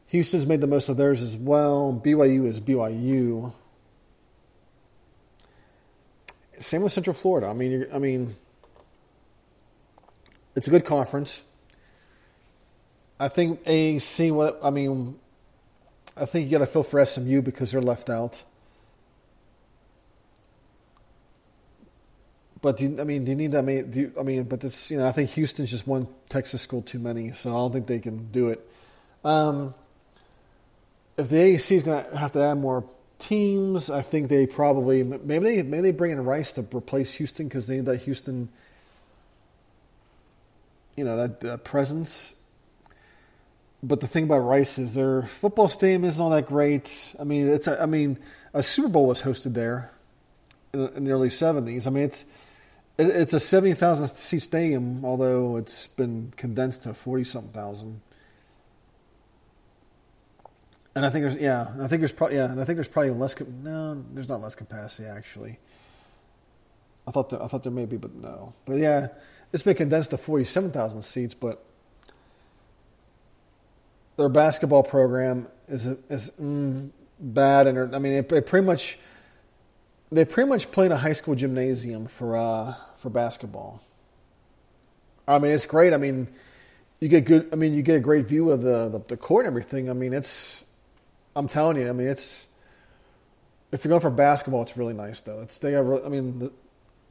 Houston's 0.10 0.48
made 0.48 0.60
the 0.60 0.68
most 0.68 0.90
of 0.90 0.98
theirs 0.98 1.22
as 1.22 1.38
well. 1.38 2.00
BYU 2.04 2.48
is 2.48 2.60
BYU. 2.60 3.54
Same 6.60 6.82
with 6.82 6.92
Central 6.92 7.14
Florida. 7.14 7.48
I 7.48 7.54
mean, 7.54 7.86
I 7.94 8.00
mean, 8.00 8.36
it's 10.56 10.68
a 10.68 10.72
good 10.72 10.84
conference. 10.84 11.44
I 13.20 13.28
think 13.28 13.64
AAC. 13.66 14.32
What 14.32 14.60
I 14.64 14.72
mean, 14.72 15.20
I 16.18 16.26
think 16.26 16.46
you 16.46 16.58
got 16.58 16.66
to 16.66 16.72
feel 16.72 16.84
for 16.84 17.06
SMU 17.06 17.42
because 17.42 17.72
they're 17.72 17.82
left 17.82 18.10
out. 18.10 18.42
But 22.62 22.82
you, 22.82 22.98
I 23.00 23.04
mean, 23.04 23.26
do 23.26 23.32
you 23.32 23.38
need 23.38 23.52
that 23.52 23.64
many? 23.64 23.88
You, 23.88 24.12
I 24.20 24.24
mean, 24.24 24.44
but 24.44 24.60
this, 24.60 24.90
you 24.90 24.98
know, 24.98 25.08
I 25.08 25.12
think 25.12 25.30
Houston's 25.32 25.70
just 25.70 25.88
one 25.88 26.08
Texas 26.30 26.64
school 26.64 26.82
too 26.82 27.00
many, 27.00 27.32
so 27.34 27.52
I 27.52 27.54
don't 27.54 27.72
think 27.72 27.88
they 27.88 28.00
can 28.00 28.32
do 28.32 28.50
it. 28.50 28.68
Um, 29.24 29.76
if 31.20 31.30
the 31.30 31.36
AAC 31.36 31.78
is 31.78 31.84
going 31.84 32.04
to 32.04 32.18
have 32.18 32.32
to 32.32 32.42
add 32.42 32.58
more 32.58 32.86
teams, 33.20 33.90
I 33.90 34.02
think 34.02 34.30
they 34.30 34.48
probably 34.48 35.04
maybe 35.04 35.40
they 35.40 35.64
maybe 35.64 35.82
they 35.82 35.92
bring 35.92 36.12
in 36.12 36.24
Rice 36.24 36.54
to 36.54 36.66
replace 36.74 37.14
Houston 37.16 37.48
because 37.48 37.68
they 37.68 37.76
need 37.76 37.86
that 37.86 38.04
Houston, 38.04 38.50
you 40.96 41.04
know, 41.04 41.18
that, 41.18 41.42
that 41.42 41.64
presence. 41.66 42.34
But 43.84 44.00
the 44.00 44.08
thing 44.08 44.24
about 44.24 44.40
Rice 44.40 44.78
is 44.78 44.94
their 44.94 45.24
football 45.24 45.68
stadium 45.68 46.06
isn't 46.06 46.24
all 46.24 46.32
that 46.32 46.48
great. 46.48 47.16
I 47.20 47.24
mean, 47.24 47.48
it's 47.48 47.68
a, 47.68 47.82
I 47.82 47.86
mean, 47.86 48.18
a 48.54 48.64
Super 48.64 48.90
Bowl 48.90 49.08
was 49.08 49.22
hosted 49.22 49.54
there 49.54 49.92
in, 50.74 50.88
in 50.96 51.04
the 51.06 51.12
early 51.12 51.30
'70s. 51.30 51.86
I 51.86 51.90
mean, 51.90 52.04
it's 52.04 52.26
it's 52.98 53.34
a 53.34 53.40
seventy 53.40 53.74
thousand 53.74 54.08
seat 54.16 54.40
stadium, 54.40 55.04
although 55.04 55.58
it's 55.58 55.88
been 55.88 56.32
condensed 56.38 56.84
to 56.84 56.94
forty 56.94 57.26
something 57.26 57.52
thousand. 57.52 58.02
And 60.96 61.06
I 61.06 61.10
think 61.10 61.24
there's 61.24 61.38
yeah, 61.38 61.68
I 61.80 61.88
think 61.88 62.02
there's 62.02 62.12
probably 62.12 62.38
yeah, 62.38 62.46
and 62.46 62.60
I 62.60 62.66
think 62.66 62.78
there's 62.78 62.88
probably 62.88 63.12
less. 63.12 63.40
No, 63.40 64.04
there's 64.14 64.30
not 64.30 64.42
less 64.42 64.56
capacity 64.56 65.08
actually. 65.08 65.60
I 67.08 67.12
thought 67.12 67.30
there, 67.30 67.42
I 67.42 67.48
thought 67.48 67.64
there 67.64 67.72
may 67.72 67.86
be, 67.86 67.98
but 67.98 68.14
no. 68.14 68.54
But 68.66 68.78
yeah, 68.78 69.08
it's 69.54 69.64
been 69.64 69.76
condensed 69.76 70.12
to 70.12 70.18
forty-seven 70.18 70.72
thousand 70.72 71.04
seats. 71.04 71.34
But 71.34 71.64
their 74.18 74.30
basketball 74.30 74.84
program 74.84 75.48
is 75.68 75.86
is 76.10 76.32
mm, 76.40 76.90
bad, 77.20 77.68
and 77.68 77.96
I 77.96 78.00
mean, 78.00 78.14
it, 78.14 78.32
it, 78.32 78.46
pretty 78.46 78.66
much 78.66 79.00
they 80.12 80.26
pretty 80.26 80.50
much 80.50 80.72
play 80.72 80.88
in 80.88 80.92
a 80.92 80.98
high 80.98 81.14
school 81.14 81.36
gymnasium 81.36 82.08
for 82.08 82.36
uh, 82.36 82.74
for 82.98 83.10
basketball. 83.10 83.82
I 85.28 85.38
mean, 85.40 85.52
it's 85.52 85.66
great. 85.66 85.94
I 85.94 85.98
mean, 85.98 86.28
you 87.00 87.08
get 87.08 87.26
good. 87.26 87.50
I 87.54 87.56
mean, 87.56 87.74
you 87.74 87.82
get 87.82 87.96
a 87.96 88.00
great 88.02 88.26
view 88.26 88.52
of 88.52 88.62
the 88.62 88.90
the, 88.90 89.00
the 89.08 89.18
court 89.18 89.46
and 89.46 89.54
everything. 89.54 89.90
I 89.90 89.94
mean, 89.94 90.14
it's 90.14 90.64
I'm 91.36 91.48
telling 91.48 91.78
you, 91.78 91.90
I 91.90 91.94
mean, 91.94 92.08
it's 92.08 92.48
if 93.72 93.84
you're 93.84 93.90
going 93.90 94.02
for 94.02 94.10
basketball, 94.10 94.62
it's 94.62 94.78
really 94.78 94.94
nice 94.94 95.22
though. 95.22 95.42
It's 95.42 95.60
they 95.60 95.72
got, 95.72 95.86
have, 95.86 96.06
I 96.06 96.10
mean, 96.10 96.40
the, 96.40 96.52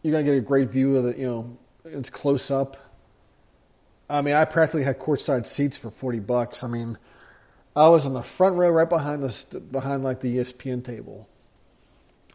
you're 0.03 0.13
gonna 0.13 0.25
get 0.25 0.37
a 0.37 0.41
great 0.41 0.69
view 0.69 0.97
of 0.97 1.07
it. 1.07 1.19
You 1.19 1.27
know, 1.27 1.59
it's 1.85 2.11
close 2.11 2.51
up. 2.51 2.77
I 4.11 4.23
mean, 4.23 4.35
I 4.35 4.45
practically 4.45 4.85
had 4.85 4.99
courtside 4.99 5.47
seats 5.47 5.77
for 5.77 5.91
forty 5.91 6.21
bucks. 6.21 6.65
I 6.65 6.69
mean, 6.69 6.99
I 7.77 7.89
was 7.89 8.07
in 8.07 8.13
the 8.13 8.23
front 8.23 8.57
row, 8.57 8.71
right 8.71 8.89
behind 8.89 9.23
the 9.23 9.61
behind 9.61 10.03
like 10.03 10.21
the 10.21 10.39
ESPN 10.39 10.85
table, 10.85 11.29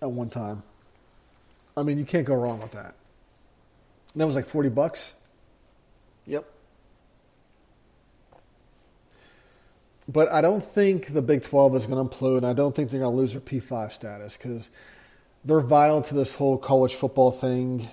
at 0.02 0.12
one 0.12 0.30
time. 0.30 0.64
I 1.76 1.84
mean, 1.84 1.98
you 1.98 2.06
can't 2.06 2.26
go 2.26 2.36
wrong 2.36 2.60
with 2.60 2.72
that. 2.74 2.96
And 4.14 4.22
that 4.22 4.26
was 4.26 4.36
like 4.36 4.46
forty 4.46 4.70
bucks. 4.70 5.14
Yep. 6.28 6.46
But 10.08 10.32
I 10.32 10.42
don't 10.42 10.64
think 10.64 11.14
the 11.14 11.22
Big 11.22 11.44
12 11.44 11.76
is 11.76 11.86
going 11.86 12.08
to 12.08 12.16
implode. 12.16 12.44
I 12.44 12.54
don't 12.54 12.76
think 12.76 12.92
they're 12.92 13.00
going 13.00 13.14
to 13.14 13.18
lose 13.18 13.32
their 13.34 13.42
P5 13.42 13.92
status 13.92 14.36
because 14.36 14.70
they're 15.46 15.62
vital 15.62 16.02
to 16.02 16.14
this 16.14 16.36
whole 16.36 16.58
college 16.58 16.94
football 16.94 17.32
thing. 17.32 17.88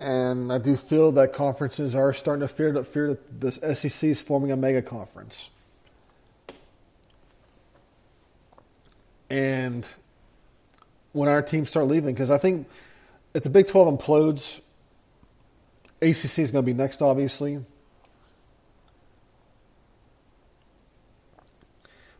And 0.00 0.52
I 0.52 0.58
do 0.58 0.76
feel 0.76 1.12
that 1.12 1.32
conferences 1.32 1.94
are 1.94 2.12
starting 2.14 2.40
to 2.40 2.48
fear 2.48 2.72
that 2.72 2.86
fear 2.86 3.08
that 3.08 3.40
this 3.40 3.56
SEC 3.78 4.08
is 4.08 4.20
forming 4.20 4.52
a 4.52 4.56
mega 4.56 4.80
conference. 4.80 5.50
And 9.28 9.86
when 11.12 11.28
our 11.28 11.42
teams 11.42 11.68
start 11.68 11.88
leaving, 11.88 12.14
because 12.14 12.30
I 12.30 12.38
think 12.38 12.68
if 13.34 13.42
the 13.42 13.50
Big 13.50 13.66
12 13.66 13.98
implodes, 13.98 14.60
ACC 16.00 16.38
is 16.38 16.50
going 16.52 16.64
to 16.64 16.72
be 16.72 16.72
next, 16.72 17.02
obviously. 17.02 17.62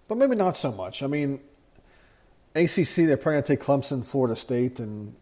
But 0.09 0.17
maybe 0.17 0.35
not 0.35 0.57
so 0.57 0.73
much. 0.73 1.03
I 1.03 1.07
mean, 1.07 1.41
ACC, 2.55 3.07
they're 3.07 3.17
probably 3.17 3.35
going 3.35 3.43
to 3.43 3.57
take 3.57 3.61
Clemson, 3.61 4.05
Florida 4.05 4.35
State, 4.35 4.81
and 4.81 5.15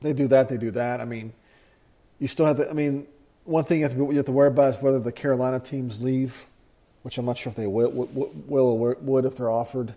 they 0.00 0.12
do 0.12 0.28
that, 0.28 0.48
they 0.48 0.56
do 0.56 0.70
that. 0.70 1.00
I 1.00 1.04
mean, 1.04 1.32
you 2.18 2.28
still 2.28 2.46
have 2.46 2.56
to, 2.58 2.70
I 2.70 2.72
mean, 2.72 3.06
one 3.44 3.64
thing 3.64 3.80
you 3.80 3.84
have, 3.84 3.94
to, 3.94 3.98
you 3.98 4.16
have 4.16 4.26
to 4.26 4.32
worry 4.32 4.48
about 4.48 4.74
is 4.74 4.80
whether 4.80 5.00
the 5.00 5.12
Carolina 5.12 5.60
teams 5.60 6.02
leave, 6.02 6.46
which 7.02 7.18
I'm 7.18 7.26
not 7.26 7.36
sure 7.36 7.50
if 7.50 7.56
they 7.56 7.66
will, 7.66 7.90
will 7.90 8.66
or 8.66 8.96
would 9.00 9.24
if 9.24 9.36
they're 9.36 9.50
offered. 9.50 9.94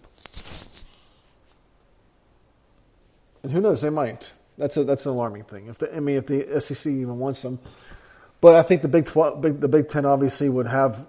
And 3.43 3.51
who 3.51 3.61
knows, 3.61 3.81
they 3.81 3.89
might. 3.89 4.31
That's 4.57 4.75
a, 4.75 4.83
that's 4.83 5.05
an 5.05 5.11
alarming 5.11 5.43
thing. 5.43 5.67
If 5.67 5.77
the, 5.77 5.95
I 5.95 5.99
mean, 5.99 6.17
if 6.17 6.25
the 6.25 6.59
SEC 6.59 6.91
even 6.91 7.19
wants 7.19 7.43
them, 7.43 7.59
but 8.41 8.55
I 8.55 8.63
think 8.63 8.81
the 8.81 8.87
Big 8.87 9.05
12, 9.05 9.41
Big, 9.41 9.59
the 9.61 9.67
Big 9.67 9.87
Ten 9.87 10.05
obviously 10.05 10.49
would 10.49 10.67
have 10.67 11.05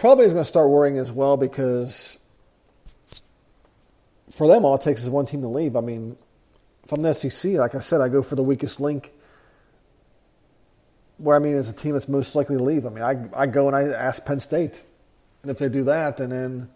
probably 0.00 0.24
is 0.24 0.32
going 0.32 0.42
to 0.42 0.48
start 0.48 0.70
worrying 0.70 0.96
as 0.96 1.12
well 1.12 1.36
because 1.36 2.18
for 4.30 4.48
them, 4.48 4.64
all 4.64 4.74
it 4.74 4.80
takes 4.80 5.02
is 5.02 5.10
one 5.10 5.26
team 5.26 5.42
to 5.42 5.48
leave. 5.48 5.76
I 5.76 5.82
mean, 5.82 6.16
from 6.86 7.02
the 7.02 7.12
SEC, 7.12 7.52
like 7.52 7.74
I 7.74 7.80
said, 7.80 8.00
I 8.00 8.08
go 8.08 8.22
for 8.22 8.34
the 8.34 8.42
weakest 8.42 8.80
link. 8.80 9.12
Where 11.18 11.36
I 11.36 11.38
mean, 11.38 11.52
is 11.52 11.68
a 11.68 11.74
team 11.74 11.92
that's 11.92 12.08
most 12.08 12.34
likely 12.34 12.56
to 12.56 12.62
leave. 12.62 12.86
I 12.86 12.88
mean, 12.88 13.04
I 13.04 13.42
I 13.42 13.46
go 13.46 13.66
and 13.66 13.76
I 13.76 13.82
ask 13.82 14.24
Penn 14.24 14.40
State, 14.40 14.82
and 15.42 15.50
if 15.50 15.58
they 15.58 15.68
do 15.68 15.84
that, 15.84 16.18
and 16.18 16.32
then 16.32 16.70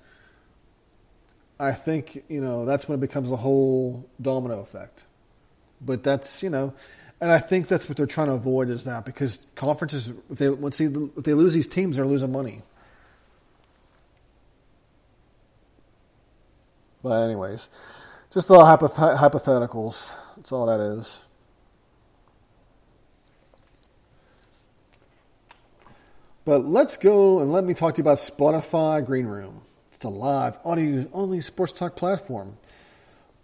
I 1.58 1.72
think 1.72 2.22
you 2.28 2.42
know 2.42 2.66
that's 2.66 2.86
when 2.86 2.98
it 2.98 3.00
becomes 3.00 3.32
a 3.32 3.36
whole 3.36 4.06
domino 4.20 4.60
effect. 4.60 5.04
But 5.80 6.02
that's 6.02 6.42
you 6.42 6.50
know, 6.50 6.74
and 7.22 7.32
I 7.32 7.38
think 7.38 7.68
that's 7.68 7.88
what 7.88 7.96
they're 7.96 8.04
trying 8.04 8.26
to 8.26 8.34
avoid 8.34 8.68
is 8.68 8.84
that 8.84 9.06
because 9.06 9.46
conferences, 9.54 10.12
if 10.30 10.38
they 10.38 10.50
once 10.50 10.76
they, 10.76 10.84
if 10.84 11.24
they 11.24 11.32
lose 11.32 11.54
these 11.54 11.68
teams, 11.68 11.96
they're 11.96 12.04
losing 12.04 12.30
money. 12.30 12.60
But 17.04 17.22
anyways, 17.22 17.68
just 18.30 18.48
little 18.48 18.64
hypoth- 18.64 19.18
hypotheticals. 19.18 20.14
That's 20.36 20.50
all 20.50 20.64
that 20.66 20.80
is. 20.80 21.22
But 26.46 26.64
let's 26.64 26.96
go 26.96 27.40
and 27.40 27.52
let 27.52 27.64
me 27.64 27.74
talk 27.74 27.94
to 27.94 27.98
you 27.98 28.04
about 28.04 28.18
Spotify 28.18 29.04
Green 29.04 29.26
Room. 29.26 29.60
It's 29.92 30.02
a 30.02 30.08
live 30.08 30.58
audio 30.64 31.06
only 31.12 31.42
sports 31.42 31.74
talk 31.74 31.94
platform. 31.94 32.56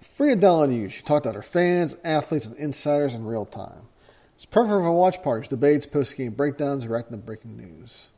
Free 0.01 0.35
to 0.35 0.41
download 0.41 0.65
and 0.65 0.77
use. 0.77 0.97
You 0.97 1.03
talk 1.03 1.25
to 1.25 1.29
other 1.29 1.43
fans, 1.43 1.99
athletes, 2.03 2.47
and 2.47 2.57
insiders 2.57 3.15
in 3.15 3.27
real 3.27 3.45
time. 3.45 3.89
It's 4.37 4.47
perfect 4.47 4.71
for 4.71 4.91
watch 4.91 5.23
parties, 5.23 5.51
debates, 5.51 5.85
post 5.85 6.17
game 6.17 6.33
breakdowns, 6.33 6.89
reacting 6.89 7.19
to 7.19 7.23
breaking 7.23 7.59
news. 7.59 8.09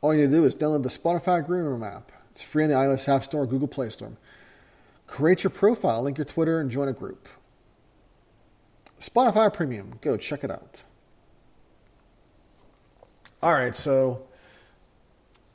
All 0.00 0.14
you 0.14 0.22
need 0.22 0.30
to 0.30 0.36
do 0.38 0.44
is 0.44 0.54
download 0.54 0.84
the 0.84 0.88
Spotify 0.90 1.44
Green 1.44 1.64
Room 1.64 1.82
app. 1.82 2.12
It's 2.30 2.42
free 2.42 2.64
on 2.64 2.70
the 2.70 2.76
iOS 2.76 3.08
App 3.08 3.24
Store 3.24 3.46
Google 3.46 3.68
Play 3.68 3.88
Store. 3.90 4.12
Create 5.06 5.42
your 5.42 5.50
profile, 5.50 6.02
link 6.02 6.18
your 6.18 6.24
Twitter, 6.24 6.60
and 6.60 6.70
join 6.70 6.88
a 6.88 6.92
group. 6.92 7.28
Spotify 9.00 9.52
Premium. 9.52 9.98
Go 10.00 10.16
check 10.16 10.44
it 10.44 10.50
out. 10.50 10.84
All 13.42 13.52
right, 13.52 13.74
so 13.74 14.22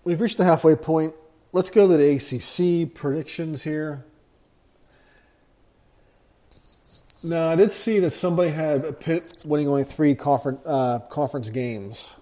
we've 0.03 0.19
reached 0.19 0.37
the 0.37 0.43
halfway 0.43 0.75
point. 0.75 1.13
Let's 1.53 1.69
go 1.69 1.87
to 1.87 1.95
the 1.95 2.11
ACC 2.15 2.93
predictions 2.93 3.63
here. 3.63 4.03
Now, 7.23 7.49
I 7.49 7.55
did 7.55 7.71
see 7.71 7.99
that 7.99 8.11
somebody 8.11 8.49
had 8.49 8.99
Pitt 8.99 9.43
winning 9.45 9.67
only 9.67 9.83
three 9.83 10.15
conference, 10.15 10.59
uh, 10.65 10.99
conference 11.09 11.49
games. 11.49 12.15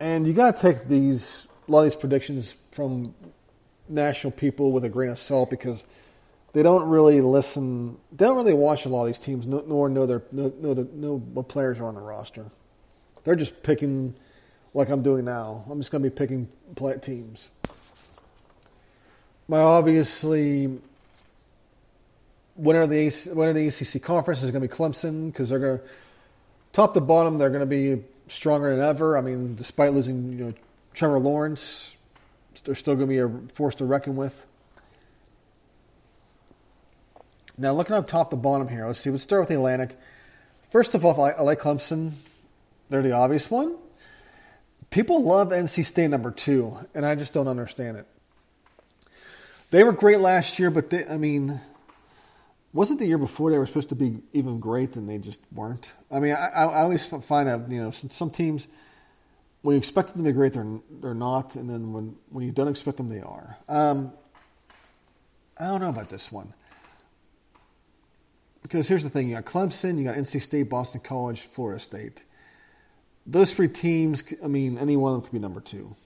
And 0.00 0.26
you 0.26 0.32
got 0.32 0.56
to 0.56 0.62
take 0.62 0.88
these 0.88 1.48
a 1.68 1.70
lot 1.70 1.78
of 1.80 1.84
these 1.84 1.94
predictions 1.94 2.56
from 2.70 3.14
national 3.88 4.32
people 4.32 4.72
with 4.72 4.84
a 4.84 4.88
grain 4.88 5.10
of 5.10 5.18
salt 5.18 5.50
because 5.50 5.84
they 6.52 6.62
don't 6.62 6.88
really 6.88 7.20
listen. 7.20 7.98
They 8.12 8.24
don't 8.24 8.36
really 8.36 8.54
watch 8.54 8.86
a 8.86 8.88
lot 8.88 9.02
of 9.02 9.06
these 9.08 9.18
teams, 9.18 9.46
nor 9.46 9.88
know 9.88 10.06
their 10.06 10.22
know, 10.32 10.48
the, 10.74 10.84
know 10.92 11.18
what 11.18 11.48
players 11.48 11.80
are 11.80 11.86
on 11.86 11.94
the 11.94 12.00
roster. 12.00 12.46
They're 13.24 13.36
just 13.36 13.62
picking, 13.62 14.14
like 14.72 14.88
I'm 14.88 15.02
doing 15.02 15.24
now. 15.24 15.64
I'm 15.68 15.80
just 15.80 15.90
going 15.90 16.02
to 16.02 16.08
be 16.08 16.14
picking 16.14 16.48
teams. 17.02 17.50
My 19.48 19.58
obviously 19.58 20.78
winner 22.56 22.82
of 22.82 22.90
the 22.90 23.12
winner 23.34 23.50
of 23.50 23.56
the 23.56 23.68
ACC 23.68 24.02
conference 24.02 24.42
is 24.42 24.50
going 24.50 24.62
to 24.62 24.68
be 24.68 24.74
Clemson 24.74 25.30
because 25.30 25.50
they're 25.50 25.58
going 25.58 25.78
to 25.78 25.84
top 26.72 26.94
to 26.94 27.00
bottom. 27.00 27.38
They're 27.38 27.50
going 27.50 27.60
to 27.60 27.66
be 27.66 28.02
stronger 28.28 28.74
than 28.74 28.84
ever. 28.84 29.16
I 29.16 29.20
mean, 29.20 29.54
despite 29.54 29.92
losing 29.92 30.32
you 30.32 30.44
know 30.46 30.54
Trevor 30.94 31.18
Lawrence, 31.18 31.95
they're 32.64 32.74
still 32.74 32.94
going 32.94 33.08
to 33.08 33.12
be 33.12 33.18
a 33.18 33.52
force 33.52 33.74
to 33.76 33.84
reckon 33.84 34.16
with. 34.16 34.46
Now, 37.58 37.72
looking 37.72 37.96
up 37.96 38.06
top 38.06 38.30
to 38.30 38.36
bottom 38.36 38.68
here, 38.68 38.86
let's 38.86 38.98
see. 38.98 39.10
Let's 39.10 39.22
start 39.22 39.40
with 39.40 39.48
the 39.48 39.54
Atlantic. 39.54 39.96
First 40.70 40.94
of 40.94 41.04
all, 41.04 41.18
I 41.20 41.40
like 41.42 41.60
Clemson. 41.60 42.12
They're 42.90 43.02
the 43.02 43.12
obvious 43.12 43.50
one. 43.50 43.76
People 44.90 45.22
love 45.22 45.48
NC 45.48 45.84
State 45.84 46.08
number 46.08 46.30
two, 46.30 46.76
and 46.94 47.06
I 47.06 47.14
just 47.14 47.32
don't 47.32 47.48
understand 47.48 47.96
it. 47.96 48.06
They 49.70 49.82
were 49.82 49.92
great 49.92 50.20
last 50.20 50.58
year, 50.58 50.70
but 50.70 50.90
they, 50.90 51.06
I 51.06 51.16
mean, 51.16 51.60
wasn't 52.72 52.98
the 52.98 53.06
year 53.06 53.18
before 53.18 53.50
they 53.50 53.58
were 53.58 53.66
supposed 53.66 53.88
to 53.88 53.96
be 53.96 54.18
even 54.32 54.60
great, 54.60 54.96
and 54.96 55.08
they 55.08 55.18
just 55.18 55.42
weren't? 55.52 55.92
I 56.10 56.20
mean, 56.20 56.32
I, 56.32 56.48
I 56.48 56.82
always 56.82 57.06
find 57.06 57.48
out, 57.48 57.70
you 57.70 57.82
know, 57.82 57.90
some, 57.90 58.10
some 58.10 58.30
teams– 58.30 58.68
when 59.62 59.74
you 59.74 59.78
expect 59.78 60.12
them 60.12 60.24
to 60.24 60.30
be 60.30 60.32
great, 60.32 60.52
they're 60.52 60.80
they're 61.00 61.14
not, 61.14 61.54
and 61.54 61.68
then 61.68 61.92
when 61.92 62.16
when 62.30 62.44
you 62.44 62.52
don't 62.52 62.68
expect 62.68 62.96
them, 62.98 63.08
they 63.08 63.20
are. 63.20 63.58
Um, 63.68 64.12
I 65.58 65.66
don't 65.66 65.80
know 65.80 65.90
about 65.90 66.10
this 66.10 66.30
one 66.30 66.52
because 68.62 68.88
here's 68.88 69.04
the 69.04 69.10
thing: 69.10 69.28
you 69.28 69.36
got 69.36 69.44
Clemson, 69.44 69.98
you 69.98 70.04
got 70.04 70.16
NC 70.16 70.42
State, 70.42 70.64
Boston 70.64 71.00
College, 71.00 71.42
Florida 71.42 71.78
State. 71.78 72.24
Those 73.26 73.54
three 73.54 73.68
teams, 73.68 74.22
I 74.42 74.46
mean, 74.46 74.78
any 74.78 74.96
one 74.96 75.14
of 75.14 75.20
them 75.20 75.22
could 75.22 75.32
be 75.32 75.40
number 75.40 75.60
two. 75.60 75.96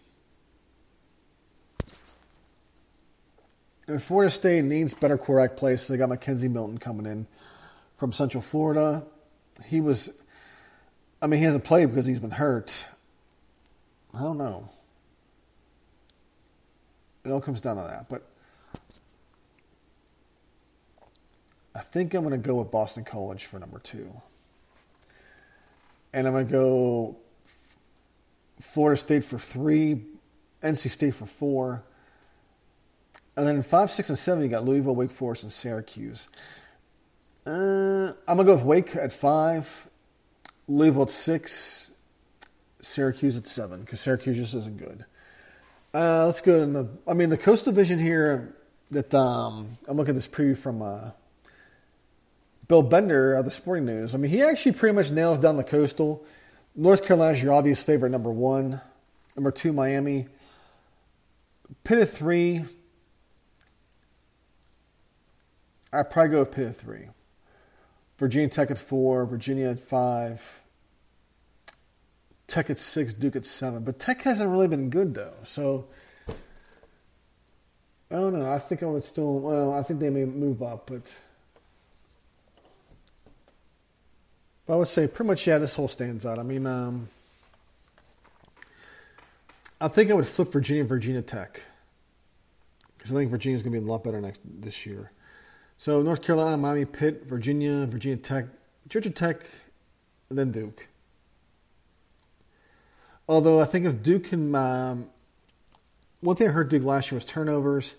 And 3.86 4.02
Florida 4.02 4.30
State 4.30 4.64
needs 4.64 4.94
better 4.94 5.18
quarterback 5.18 5.56
play, 5.56 5.76
so 5.76 5.92
they 5.92 5.98
got 5.98 6.08
McKenzie 6.08 6.50
Milton 6.50 6.78
coming 6.78 7.06
in 7.06 7.26
from 7.96 8.12
Central 8.12 8.42
Florida. 8.42 9.04
He 9.66 9.80
was, 9.80 10.22
I 11.20 11.26
mean, 11.26 11.38
he 11.38 11.44
hasn't 11.44 11.64
played 11.64 11.90
because 11.90 12.06
he's 12.06 12.20
been 12.20 12.30
hurt. 12.30 12.84
I 14.14 14.20
don't 14.20 14.38
know. 14.38 14.68
It 17.24 17.30
all 17.30 17.40
comes 17.40 17.60
down 17.60 17.76
to 17.76 17.82
that. 17.82 18.08
But 18.08 18.26
I 21.74 21.80
think 21.80 22.14
I'm 22.14 22.24
going 22.24 22.40
to 22.40 22.46
go 22.48 22.56
with 22.56 22.70
Boston 22.70 23.04
College 23.04 23.44
for 23.44 23.58
number 23.58 23.78
two. 23.78 24.20
And 26.12 26.26
I'm 26.26 26.32
going 26.32 26.46
to 26.46 26.52
go 26.52 27.16
Florida 28.60 28.98
State 28.98 29.24
for 29.24 29.38
three, 29.38 30.02
NC 30.62 30.90
State 30.90 31.14
for 31.14 31.26
four. 31.26 31.84
And 33.36 33.46
then 33.46 33.62
five, 33.62 33.90
six, 33.90 34.08
and 34.08 34.18
seven, 34.18 34.42
you 34.42 34.48
got 34.50 34.64
Louisville, 34.64 34.96
Wake 34.96 35.10
Forest, 35.10 35.44
and 35.44 35.52
Syracuse. 35.52 36.28
Uh, 37.46 38.12
I'm 38.28 38.36
going 38.36 38.38
to 38.38 38.44
go 38.44 38.54
with 38.54 38.64
Wake 38.64 38.96
at 38.96 39.12
five, 39.12 39.88
Louisville 40.68 41.02
at 41.02 41.10
six, 41.10 41.89
Syracuse 42.82 43.36
at 43.36 43.46
seven, 43.46 43.80
because 43.80 44.00
Syracuse 44.00 44.36
just 44.36 44.54
isn't 44.54 44.78
good. 44.78 45.04
Uh, 45.92 46.26
let's 46.26 46.40
go 46.40 46.60
in 46.62 46.72
the. 46.72 46.88
I 47.06 47.14
mean, 47.14 47.30
the 47.30 47.38
Coast 47.38 47.64
Division 47.64 47.98
here. 47.98 48.56
That 48.90 49.14
um, 49.14 49.78
I'm 49.86 49.96
looking 49.96 50.10
at 50.10 50.14
this 50.16 50.26
preview 50.26 50.56
from 50.56 50.82
uh, 50.82 51.12
Bill 52.66 52.82
Bender 52.82 53.34
of 53.34 53.44
the 53.44 53.50
Sporting 53.50 53.84
News. 53.84 54.16
I 54.16 54.18
mean, 54.18 54.32
he 54.32 54.42
actually 54.42 54.72
pretty 54.72 54.96
much 54.96 55.12
nails 55.12 55.38
down 55.38 55.56
the 55.56 55.62
Coastal. 55.62 56.24
North 56.74 57.04
Carolina's 57.04 57.40
your 57.40 57.52
obvious 57.52 57.82
favorite, 57.82 58.10
number 58.10 58.32
one. 58.32 58.80
Number 59.36 59.52
two, 59.52 59.72
Miami. 59.72 60.26
Pitt 61.84 61.98
at 61.98 62.08
three. 62.08 62.64
I'd 65.92 66.10
probably 66.10 66.32
go 66.32 66.38
with 66.40 66.52
Pitt 66.52 66.68
at 66.68 66.76
three. 66.76 67.06
Virginia 68.18 68.48
Tech 68.48 68.70
at 68.70 68.78
four. 68.78 69.24
Virginia 69.24 69.68
at 69.68 69.80
five. 69.80 70.62
Tech 72.50 72.68
at 72.68 72.78
six, 72.78 73.14
Duke 73.14 73.36
at 73.36 73.44
seven. 73.44 73.84
But 73.84 73.98
Tech 73.98 74.22
hasn't 74.22 74.50
really 74.50 74.68
been 74.68 74.90
good 74.90 75.14
though. 75.14 75.34
So 75.44 75.86
I 78.10 78.16
don't 78.16 78.32
know. 78.32 78.50
I 78.50 78.58
think 78.58 78.82
I 78.82 78.86
would 78.86 79.04
still. 79.04 79.38
Well, 79.38 79.72
I 79.72 79.82
think 79.82 80.00
they 80.00 80.10
may 80.10 80.24
move 80.24 80.62
up, 80.62 80.88
but. 80.88 81.14
but 84.66 84.74
I 84.74 84.76
would 84.76 84.88
say 84.88 85.06
pretty 85.06 85.28
much 85.28 85.46
yeah. 85.46 85.58
This 85.58 85.76
whole 85.76 85.88
stands 85.88 86.26
out. 86.26 86.40
I 86.40 86.42
mean, 86.42 86.66
um, 86.66 87.08
I 89.80 89.86
think 89.86 90.10
I 90.10 90.14
would 90.14 90.26
flip 90.26 90.52
Virginia, 90.52 90.84
Virginia 90.84 91.22
Tech, 91.22 91.62
because 92.98 93.12
I 93.12 93.14
think 93.14 93.30
Virginia's 93.30 93.62
going 93.62 93.74
to 93.74 93.80
be 93.80 93.86
a 93.86 93.90
lot 93.90 94.02
better 94.02 94.20
next 94.20 94.42
this 94.44 94.84
year. 94.84 95.12
So 95.78 96.02
North 96.02 96.22
Carolina, 96.22 96.56
Miami, 96.56 96.84
Pitt, 96.84 97.24
Virginia, 97.26 97.86
Virginia 97.86 98.18
Tech, 98.18 98.46
Georgia 98.88 99.10
Tech, 99.10 99.46
and 100.28 100.38
then 100.38 100.50
Duke. 100.50 100.88
Although 103.30 103.60
I 103.60 103.64
think 103.64 103.86
if 103.86 104.02
Duke 104.02 104.24
can, 104.24 104.56
um, 104.56 105.08
thing 106.34 106.48
I 106.48 106.50
heard 106.50 106.68
Duke 106.68 106.82
last 106.82 107.12
year 107.12 107.16
was 107.16 107.24
turnovers. 107.24 107.94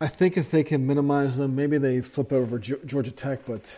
I 0.00 0.06
think 0.06 0.36
if 0.36 0.52
they 0.52 0.62
can 0.62 0.86
minimize 0.86 1.36
them, 1.36 1.56
maybe 1.56 1.78
they 1.78 2.00
flip 2.00 2.32
over 2.32 2.60
Georgia 2.60 3.10
Tech. 3.10 3.40
But 3.44 3.76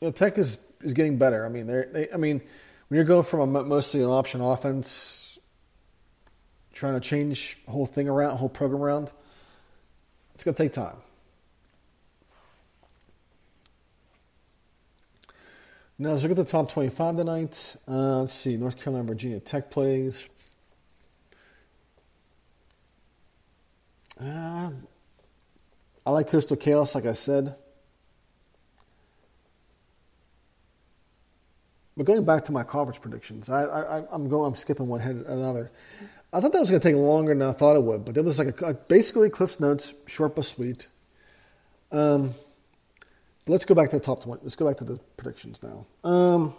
you 0.00 0.08
know, 0.08 0.10
Tech 0.10 0.36
is 0.36 0.58
is 0.80 0.94
getting 0.94 1.16
better. 1.16 1.46
I 1.46 1.48
mean, 1.48 1.68
they, 1.68 2.08
I 2.12 2.16
mean, 2.16 2.40
when 2.88 2.96
you're 2.96 3.04
going 3.04 3.22
from 3.22 3.54
a 3.54 3.62
mostly 3.62 4.02
an 4.02 4.08
option 4.08 4.40
offense, 4.40 5.38
trying 6.72 6.94
to 6.94 7.00
change 7.00 7.56
whole 7.68 7.86
thing 7.86 8.08
around, 8.08 8.36
whole 8.36 8.48
program 8.48 8.82
around, 8.82 9.12
it's 10.34 10.42
going 10.42 10.56
to 10.56 10.60
take 10.60 10.72
time. 10.72 10.96
Now 16.00 16.10
let's 16.10 16.22
look 16.22 16.30
at 16.30 16.36
the 16.36 16.44
top 16.44 16.70
25 16.70 17.16
tonight. 17.16 17.76
Uh, 17.88 18.20
let's 18.20 18.32
see. 18.32 18.56
North 18.56 18.76
Carolina, 18.76 19.04
Virginia 19.04 19.40
Tech 19.40 19.68
plays. 19.68 20.28
Uh, 24.20 24.70
I 26.06 26.10
like 26.10 26.28
Coastal 26.28 26.56
Chaos, 26.56 26.94
like 26.94 27.04
I 27.04 27.14
said. 27.14 27.56
But 31.96 32.06
going 32.06 32.24
back 32.24 32.44
to 32.44 32.52
my 32.52 32.62
conference 32.62 32.98
predictions, 32.98 33.50
I, 33.50 34.04
am 34.12 34.28
going. 34.28 34.46
I'm 34.46 34.54
skipping 34.54 34.86
one 34.86 35.00
head 35.00 35.24
another. 35.26 35.72
I 36.32 36.40
thought 36.40 36.52
that 36.52 36.60
was 36.60 36.70
going 36.70 36.80
to 36.80 36.88
take 36.88 36.94
longer 36.94 37.34
than 37.34 37.48
I 37.48 37.52
thought 37.52 37.74
it 37.74 37.82
would, 37.82 38.04
but 38.04 38.16
it 38.16 38.24
was 38.24 38.38
like 38.38 38.60
a, 38.60 38.74
basically 38.74 39.30
Cliff's 39.30 39.58
notes, 39.58 39.94
short 40.06 40.36
but 40.36 40.44
sweet. 40.44 40.86
Um, 41.90 42.34
let's 43.48 43.64
go 43.64 43.74
back 43.74 43.90
to 43.90 43.96
the 43.96 44.04
top 44.04 44.22
20. 44.22 44.42
Let's 44.42 44.56
go 44.56 44.66
back 44.66 44.76
to 44.78 44.84
the 44.84 44.98
predictions 45.16 45.62
now. 45.62 45.86
Um, 46.08 46.54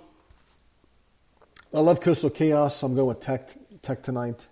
I 1.73 1.80
love 1.80 2.02
Coastal 2.02 2.30
Chaos, 2.30 2.78
so 2.78 2.88
I'm 2.88 2.95
going 2.95 3.08
with 3.08 3.19
Tech, 3.19 3.49
Tech 3.82 4.02
tonight. 4.02 4.47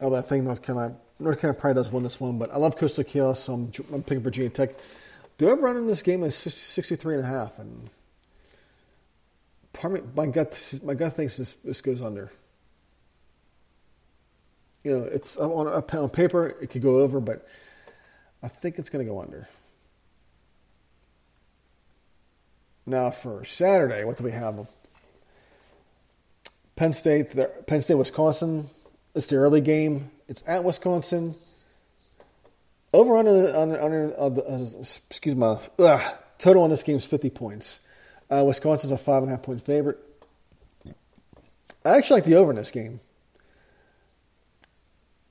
Oh, 0.00 0.10
that 0.10 0.28
thing 0.28 0.44
North 0.44 0.62
Carolina, 0.62 0.96
North 1.18 1.40
Carolina 1.40 1.60
probably 1.60 1.80
does 1.80 1.90
win 1.90 2.02
this 2.02 2.20
one, 2.20 2.38
but 2.38 2.52
I 2.52 2.58
love 2.58 2.76
Coastal 2.76 3.04
Chaos, 3.04 3.40
so 3.40 3.54
I'm, 3.54 3.72
I'm 3.92 4.02
picking 4.02 4.22
Virginia 4.22 4.50
Tech. 4.50 4.70
Do 5.38 5.48
I 5.48 5.52
run 5.52 5.76
in 5.76 5.86
this 5.86 6.02
game 6.02 6.22
is 6.22 6.34
63 6.34 7.16
and 7.16 7.24
a 7.24 7.26
half, 7.26 7.58
and 7.58 7.88
part 9.72 9.94
me, 9.94 10.00
my 10.14 10.26
gut, 10.26 10.74
my 10.84 10.94
gut 10.94 11.14
thinks 11.14 11.36
this, 11.36 11.54
this 11.54 11.80
goes 11.80 12.02
under. 12.02 12.30
You 14.84 14.98
know, 14.98 15.04
it's 15.04 15.36
on, 15.36 15.66
on 15.66 16.10
paper 16.10 16.46
it 16.60 16.68
could 16.68 16.82
go 16.82 16.98
over, 16.98 17.20
but 17.20 17.46
I 18.42 18.48
think 18.48 18.78
it's 18.78 18.90
going 18.90 19.04
to 19.04 19.10
go 19.10 19.20
under. 19.20 19.48
Now 22.88 23.10
for 23.10 23.44
Saturday, 23.44 24.02
what 24.04 24.16
do 24.16 24.24
we 24.24 24.30
have? 24.30 24.66
Penn 26.74 26.94
State, 26.94 27.36
Penn 27.66 27.82
State, 27.82 27.96
Wisconsin. 27.96 28.70
It's 29.14 29.26
the 29.26 29.36
early 29.36 29.60
game. 29.60 30.10
It's 30.26 30.42
at 30.46 30.64
Wisconsin. 30.64 31.34
Over 32.94 33.18
under 33.18 33.54
under, 33.54 33.82
under 33.82 34.14
uh, 34.18 34.28
the, 34.30 34.42
uh, 34.42 34.80
excuse 35.10 35.36
me. 35.36 35.56
Ugh, 35.78 36.14
total 36.38 36.62
on 36.62 36.70
this 36.70 36.82
game 36.82 36.96
is 36.96 37.04
fifty 37.04 37.28
points. 37.28 37.80
Uh, 38.30 38.44
Wisconsin's 38.46 38.90
a 38.90 38.96
five 38.96 39.22
and 39.22 39.30
a 39.30 39.34
half 39.36 39.42
point 39.42 39.60
favorite. 39.60 39.98
I 41.84 41.98
actually 41.98 42.16
like 42.16 42.24
the 42.24 42.36
over 42.36 42.52
in 42.52 42.56
this 42.56 42.70
game. 42.70 43.00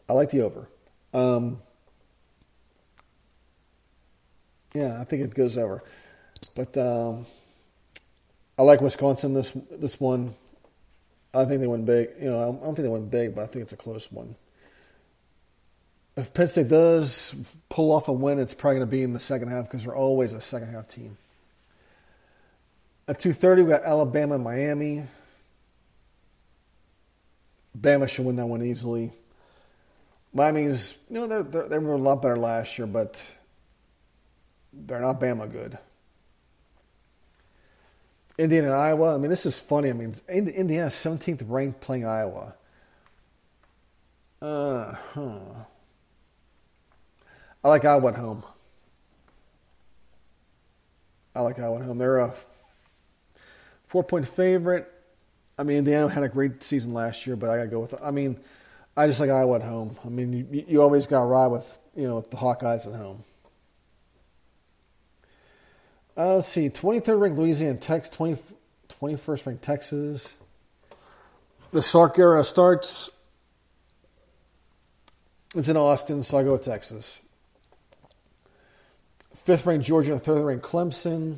I 0.07 0.13
like 0.13 0.29
the 0.29 0.41
over. 0.41 0.69
Um, 1.11 1.59
yeah, 4.75 5.01
I 5.01 5.05
think 5.05 5.23
it 5.23 5.33
goes 5.33 5.57
over. 5.57 5.83
But 6.55 6.77
um, 6.77 7.25
I 8.57 8.63
like 8.63 8.81
Wisconsin 8.81 9.33
this 9.33 9.51
this 9.71 9.99
one. 9.99 10.33
I 11.33 11.45
think 11.45 11.61
they 11.61 11.67
win 11.67 11.85
big. 11.85 12.09
You 12.19 12.29
know, 12.29 12.41
I 12.41 12.45
don't 12.45 12.75
think 12.75 12.77
they 12.77 12.87
win 12.87 13.09
big, 13.09 13.35
but 13.35 13.43
I 13.43 13.47
think 13.47 13.63
it's 13.63 13.73
a 13.73 13.77
close 13.77 14.11
one. 14.11 14.35
If 16.15 16.33
Penn 16.33 16.47
State 16.47 16.69
does 16.69 17.35
pull 17.69 17.91
off 17.91 18.07
a 18.07 18.13
win, 18.13 18.39
it's 18.39 18.55
probably 18.55 18.79
going 18.79 18.87
to 18.87 18.91
be 18.91 19.03
in 19.03 19.13
the 19.13 19.19
second 19.19 19.49
half 19.49 19.65
because 19.65 19.83
they're 19.83 19.95
always 19.95 20.33
a 20.33 20.41
second 20.41 20.69
half 20.69 20.87
team. 20.87 21.17
At 23.07 23.19
two 23.19 23.33
thirty, 23.33 23.61
we 23.61 23.69
got 23.69 23.83
Alabama 23.83 24.35
and 24.35 24.43
Miami. 24.43 25.03
Bama 27.79 28.09
should 28.09 28.25
win 28.25 28.37
that 28.37 28.47
one 28.47 28.63
easily. 28.63 29.11
Miami's, 30.33 30.97
you 31.09 31.15
know, 31.15 31.27
they're, 31.27 31.43
they're, 31.43 31.67
they 31.67 31.77
were 31.77 31.93
a 31.93 31.97
lot 31.97 32.23
better 32.23 32.37
last 32.37 32.77
year, 32.77 32.87
but 32.87 33.21
they're 34.73 34.99
not 34.99 35.21
Bama 35.21 35.51
good. 35.51 35.77
Indiana 38.37 38.67
and 38.67 38.75
Iowa. 38.75 39.15
I 39.15 39.17
mean, 39.17 39.29
this 39.29 39.45
is 39.45 39.59
funny. 39.59 39.89
I 39.89 39.93
mean, 39.93 40.13
Indiana 40.29 40.89
17th 40.89 41.43
ranked 41.47 41.81
playing 41.81 42.05
Iowa. 42.05 42.55
Uh 44.41 44.93
huh. 45.13 45.39
I 47.63 47.69
like 47.69 47.83
Iowa 47.85 48.09
at 48.09 48.15
home. 48.15 48.43
I 51.35 51.41
like 51.41 51.59
Iowa 51.59 51.79
at 51.79 51.85
home. 51.85 51.97
They're 51.97 52.19
a 52.19 52.33
four 53.85 54.03
point 54.03 54.27
favorite. 54.27 54.91
I 55.57 55.63
mean, 55.63 55.77
Indiana 55.77 56.07
had 56.07 56.23
a 56.23 56.29
great 56.29 56.61
season 56.61 56.93
last 56.93 57.25
year, 57.25 57.35
but 57.35 57.49
I 57.49 57.57
got 57.57 57.63
to 57.63 57.69
go 57.69 57.79
with. 57.79 57.95
I 58.01 58.11
mean, 58.11 58.39
I 58.95 59.07
just 59.07 59.19
like 59.19 59.31
Iowa 59.31 59.55
at 59.55 59.63
home. 59.63 59.97
I 60.05 60.09
mean, 60.09 60.47
you, 60.51 60.65
you 60.67 60.81
always 60.81 61.07
got 61.07 61.21
to 61.21 61.25
ride 61.25 61.47
with 61.47 61.77
you 61.95 62.07
know 62.07 62.21
the 62.21 62.37
Hawkeyes 62.37 62.87
at 62.87 62.93
home. 62.93 63.23
Uh, 66.17 66.37
let's 66.37 66.47
see, 66.47 66.67
23rd 66.67 67.19
ranked 67.19 67.37
Louisiana 67.37 67.77
Tech, 67.77 68.09
20, 68.09 68.41
21st 68.99 69.45
ranked 69.45 69.63
Texas. 69.63 70.35
the 71.71 71.83
Sark 71.83 72.17
era 72.17 72.43
starts. 72.43 73.11
It's 75.55 75.67
in 75.67 75.77
Austin, 75.77 76.23
so 76.23 76.39
I 76.39 76.43
go 76.43 76.53
with 76.53 76.63
Texas. 76.63 77.21
Fifth 79.35 79.67
ranked 79.67 79.85
Georgia, 79.85 80.17
third 80.17 80.43
ranked 80.43 80.65
Clemson. 80.65 81.37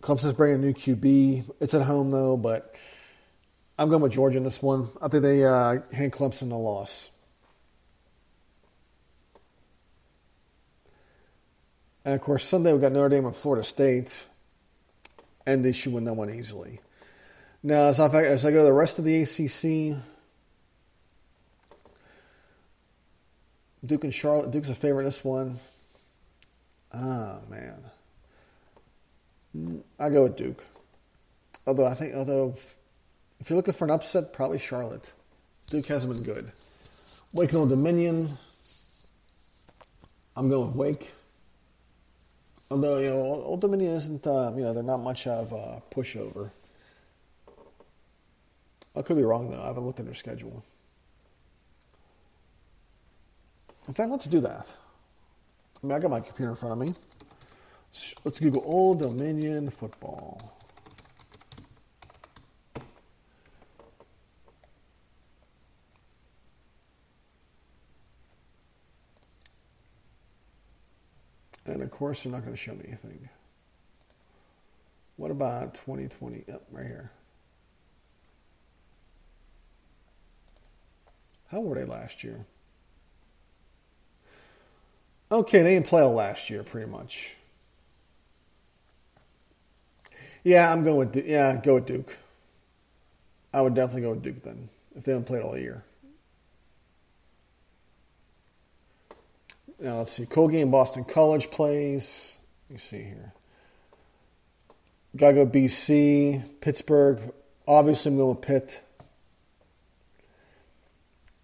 Clemson's 0.00 0.32
bringing 0.32 0.62
a 0.62 0.66
new 0.66 0.74
QB. 0.74 1.50
It's 1.60 1.74
at 1.74 1.82
home 1.82 2.12
though, 2.12 2.36
but 2.36 2.74
I'm 3.76 3.88
going 3.88 4.00
with 4.00 4.12
Georgia 4.12 4.38
in 4.38 4.44
this 4.44 4.62
one. 4.62 4.88
I 5.00 5.08
think 5.08 5.24
they 5.24 5.44
uh, 5.44 5.78
hand 5.92 6.12
Clemson 6.12 6.52
a 6.52 6.56
loss. 6.56 7.11
And 12.04 12.14
of 12.14 12.20
course, 12.20 12.44
Sunday 12.44 12.72
we've 12.72 12.80
got 12.80 12.92
Notre 12.92 13.08
Dame 13.08 13.26
and 13.26 13.36
Florida 13.36 13.64
State, 13.64 14.24
and 15.46 15.64
they 15.64 15.72
should 15.72 15.92
win 15.92 16.04
that 16.04 16.14
one 16.14 16.30
easily. 16.30 16.80
Now, 17.62 17.84
as 17.84 18.00
I, 18.00 18.08
as 18.22 18.44
I 18.44 18.50
go 18.50 18.58
to 18.58 18.64
the 18.64 18.72
rest 18.72 18.98
of 18.98 19.04
the 19.04 19.22
ACC, 19.22 20.02
Duke 23.84 24.04
and 24.04 24.14
Charlotte. 24.14 24.50
Duke's 24.50 24.68
a 24.68 24.74
favorite 24.74 25.00
in 25.00 25.06
this 25.06 25.24
one. 25.24 25.58
Ah, 26.92 27.40
man. 27.48 27.84
I 29.98 30.08
go 30.08 30.24
with 30.24 30.36
Duke. 30.36 30.64
Although 31.66 31.86
I 31.86 31.94
think, 31.94 32.14
although 32.14 32.54
if 33.40 33.50
you're 33.50 33.56
looking 33.56 33.74
for 33.74 33.84
an 33.84 33.90
upset, 33.90 34.32
probably 34.32 34.58
Charlotte. 34.58 35.12
Duke 35.66 35.86
hasn't 35.86 36.14
been 36.14 36.22
good. 36.22 36.52
Wake 37.32 37.50
and 37.50 37.58
Old 37.58 37.70
Dominion. 37.70 38.38
I'm 40.36 40.48
going 40.48 40.68
with 40.68 40.76
Wake. 40.76 41.12
Although 42.72 42.98
you 43.00 43.10
know, 43.10 43.20
Old 43.44 43.60
Dominion 43.60 43.92
isn't, 43.92 44.26
uh, 44.26 44.50
you 44.56 44.62
know, 44.62 44.72
they're 44.72 44.82
not 44.82 44.96
much 44.96 45.26
of 45.26 45.52
a 45.52 45.82
pushover. 45.94 46.52
I 48.96 49.02
could 49.02 49.18
be 49.18 49.22
wrong 49.22 49.50
though. 49.50 49.60
I 49.62 49.66
haven't 49.66 49.84
looked 49.84 50.00
at 50.00 50.06
their 50.06 50.14
schedule. 50.14 50.64
In 53.86 53.92
fact, 53.92 54.10
let's 54.10 54.24
do 54.24 54.40
that. 54.40 54.66
I 55.82 55.86
mean, 55.86 55.94
I 55.94 55.98
got 55.98 56.10
my 56.10 56.20
computer 56.20 56.52
in 56.52 56.56
front 56.56 56.72
of 56.72 56.88
me. 56.88 56.94
Let's 58.24 58.40
Google 58.40 58.62
Old 58.64 59.00
Dominion 59.00 59.68
football. 59.68 60.61
And 71.66 71.82
of 71.82 71.90
course, 71.90 72.22
they're 72.22 72.32
not 72.32 72.42
going 72.42 72.52
to 72.52 72.56
show 72.60 72.74
me 72.74 72.84
anything. 72.88 73.28
What 75.16 75.30
about 75.30 75.74
2020? 75.74 76.44
Yep, 76.48 76.62
right 76.72 76.86
here. 76.86 77.10
How 81.48 81.60
were 81.60 81.74
they 81.74 81.84
last 81.84 82.24
year? 82.24 82.46
Okay, 85.30 85.62
they 85.62 85.74
didn't 85.74 85.86
play 85.86 86.02
all 86.02 86.14
last 86.14 86.50
year, 86.50 86.62
pretty 86.62 86.90
much. 86.90 87.36
Yeah, 90.44 90.72
I'm 90.72 90.82
going 90.82 90.96
with 90.96 91.26
yeah, 91.26 91.60
go 91.62 91.74
with 91.74 91.86
Duke. 91.86 92.16
I 93.54 93.60
would 93.60 93.74
definitely 93.74 94.02
go 94.02 94.10
with 94.10 94.22
Duke 94.22 94.42
then 94.42 94.68
if 94.96 95.04
they 95.04 95.12
haven't 95.12 95.26
played 95.26 95.42
all 95.42 95.56
year. 95.56 95.84
Now 99.82 99.98
let's 99.98 100.12
see. 100.12 100.26
Colgate 100.26 100.62
and 100.62 100.70
Boston 100.70 101.02
College 101.02 101.50
plays. 101.50 102.38
Let 102.70 102.74
me 102.74 102.78
see 102.78 103.02
here. 103.02 103.32
Gotta 105.16 105.34
go 105.34 105.46
BC, 105.46 106.60
Pittsburgh. 106.60 107.18
Obviously, 107.66 108.12
I'm 108.12 108.16
going 108.16 108.36
with 108.36 108.46
Pitt. 108.46 108.80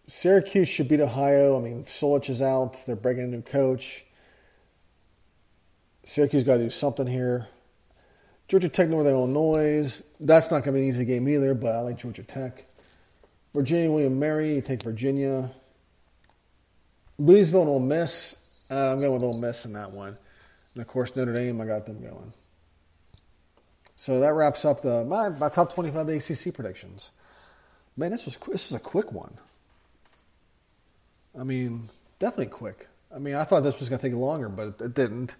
Syracuse 0.06 0.68
should 0.68 0.88
beat 0.88 1.00
Ohio. 1.00 1.58
I 1.58 1.60
mean, 1.60 1.84
Solich 1.84 2.30
is 2.30 2.40
out. 2.40 2.80
They're 2.86 2.94
bringing 2.94 3.24
a 3.24 3.26
new 3.26 3.42
coach. 3.42 4.04
Syracuse 6.04 6.44
got 6.44 6.58
to 6.58 6.64
do 6.64 6.70
something 6.70 7.08
here. 7.08 7.48
Georgia 8.46 8.68
Tech, 8.68 8.88
Northern 8.88 9.14
Illinois. 9.14 10.00
That's 10.20 10.50
not 10.50 10.62
going 10.62 10.74
to 10.74 10.80
be 10.80 10.82
an 10.84 10.88
easy 10.88 11.04
game 11.04 11.28
either, 11.28 11.54
but 11.54 11.74
I 11.74 11.80
like 11.80 11.98
Georgia 11.98 12.22
Tech. 12.22 12.64
Virginia, 13.52 13.90
William 13.90 14.18
Mary. 14.18 14.54
You 14.54 14.62
take 14.62 14.82
Virginia. 14.82 15.50
Louisville 17.18 17.62
and 17.62 17.70
Ole 17.70 17.80
Miss. 17.80 18.36
Uh, 18.70 18.92
I'm 18.92 19.00
going 19.00 19.12
with 19.12 19.22
Ole 19.22 19.38
Miss 19.38 19.64
in 19.64 19.72
that 19.72 19.90
one. 19.90 20.16
And 20.74 20.82
of 20.82 20.88
course, 20.88 21.16
Notre 21.16 21.32
Dame, 21.32 21.60
I 21.60 21.66
got 21.66 21.86
them 21.86 22.00
going. 22.00 22.32
So 23.96 24.20
that 24.20 24.32
wraps 24.34 24.64
up 24.64 24.82
the 24.82 25.04
my, 25.04 25.28
my 25.28 25.48
top 25.48 25.74
25 25.74 26.08
ACC 26.08 26.54
predictions. 26.54 27.10
Man, 27.96 28.12
this 28.12 28.24
was 28.24 28.36
this 28.36 28.70
was 28.70 28.76
a 28.76 28.78
quick 28.80 29.12
one. 29.12 29.36
I 31.38 31.42
mean, 31.42 31.88
definitely 32.20 32.46
quick. 32.46 32.86
I 33.12 33.18
mean, 33.18 33.34
I 33.34 33.44
thought 33.44 33.60
this 33.64 33.80
was 33.80 33.88
going 33.88 33.98
to 34.00 34.08
take 34.08 34.16
longer, 34.16 34.48
but 34.48 34.80
it 34.80 34.94
didn't. 34.94 35.34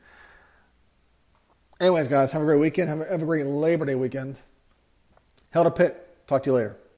Anyways, 1.80 2.08
guys, 2.08 2.32
have 2.32 2.42
a 2.42 2.44
great 2.44 2.58
weekend. 2.58 2.88
Have 2.88 3.00
a, 3.00 3.04
have 3.04 3.22
a 3.22 3.26
great 3.26 3.46
Labor 3.46 3.84
Day 3.84 3.94
weekend. 3.94 4.36
Hail 5.52 5.64
to 5.64 5.70
Pitt. 5.70 6.26
Talk 6.26 6.42
to 6.42 6.50
you 6.50 6.56
later. 6.56 6.76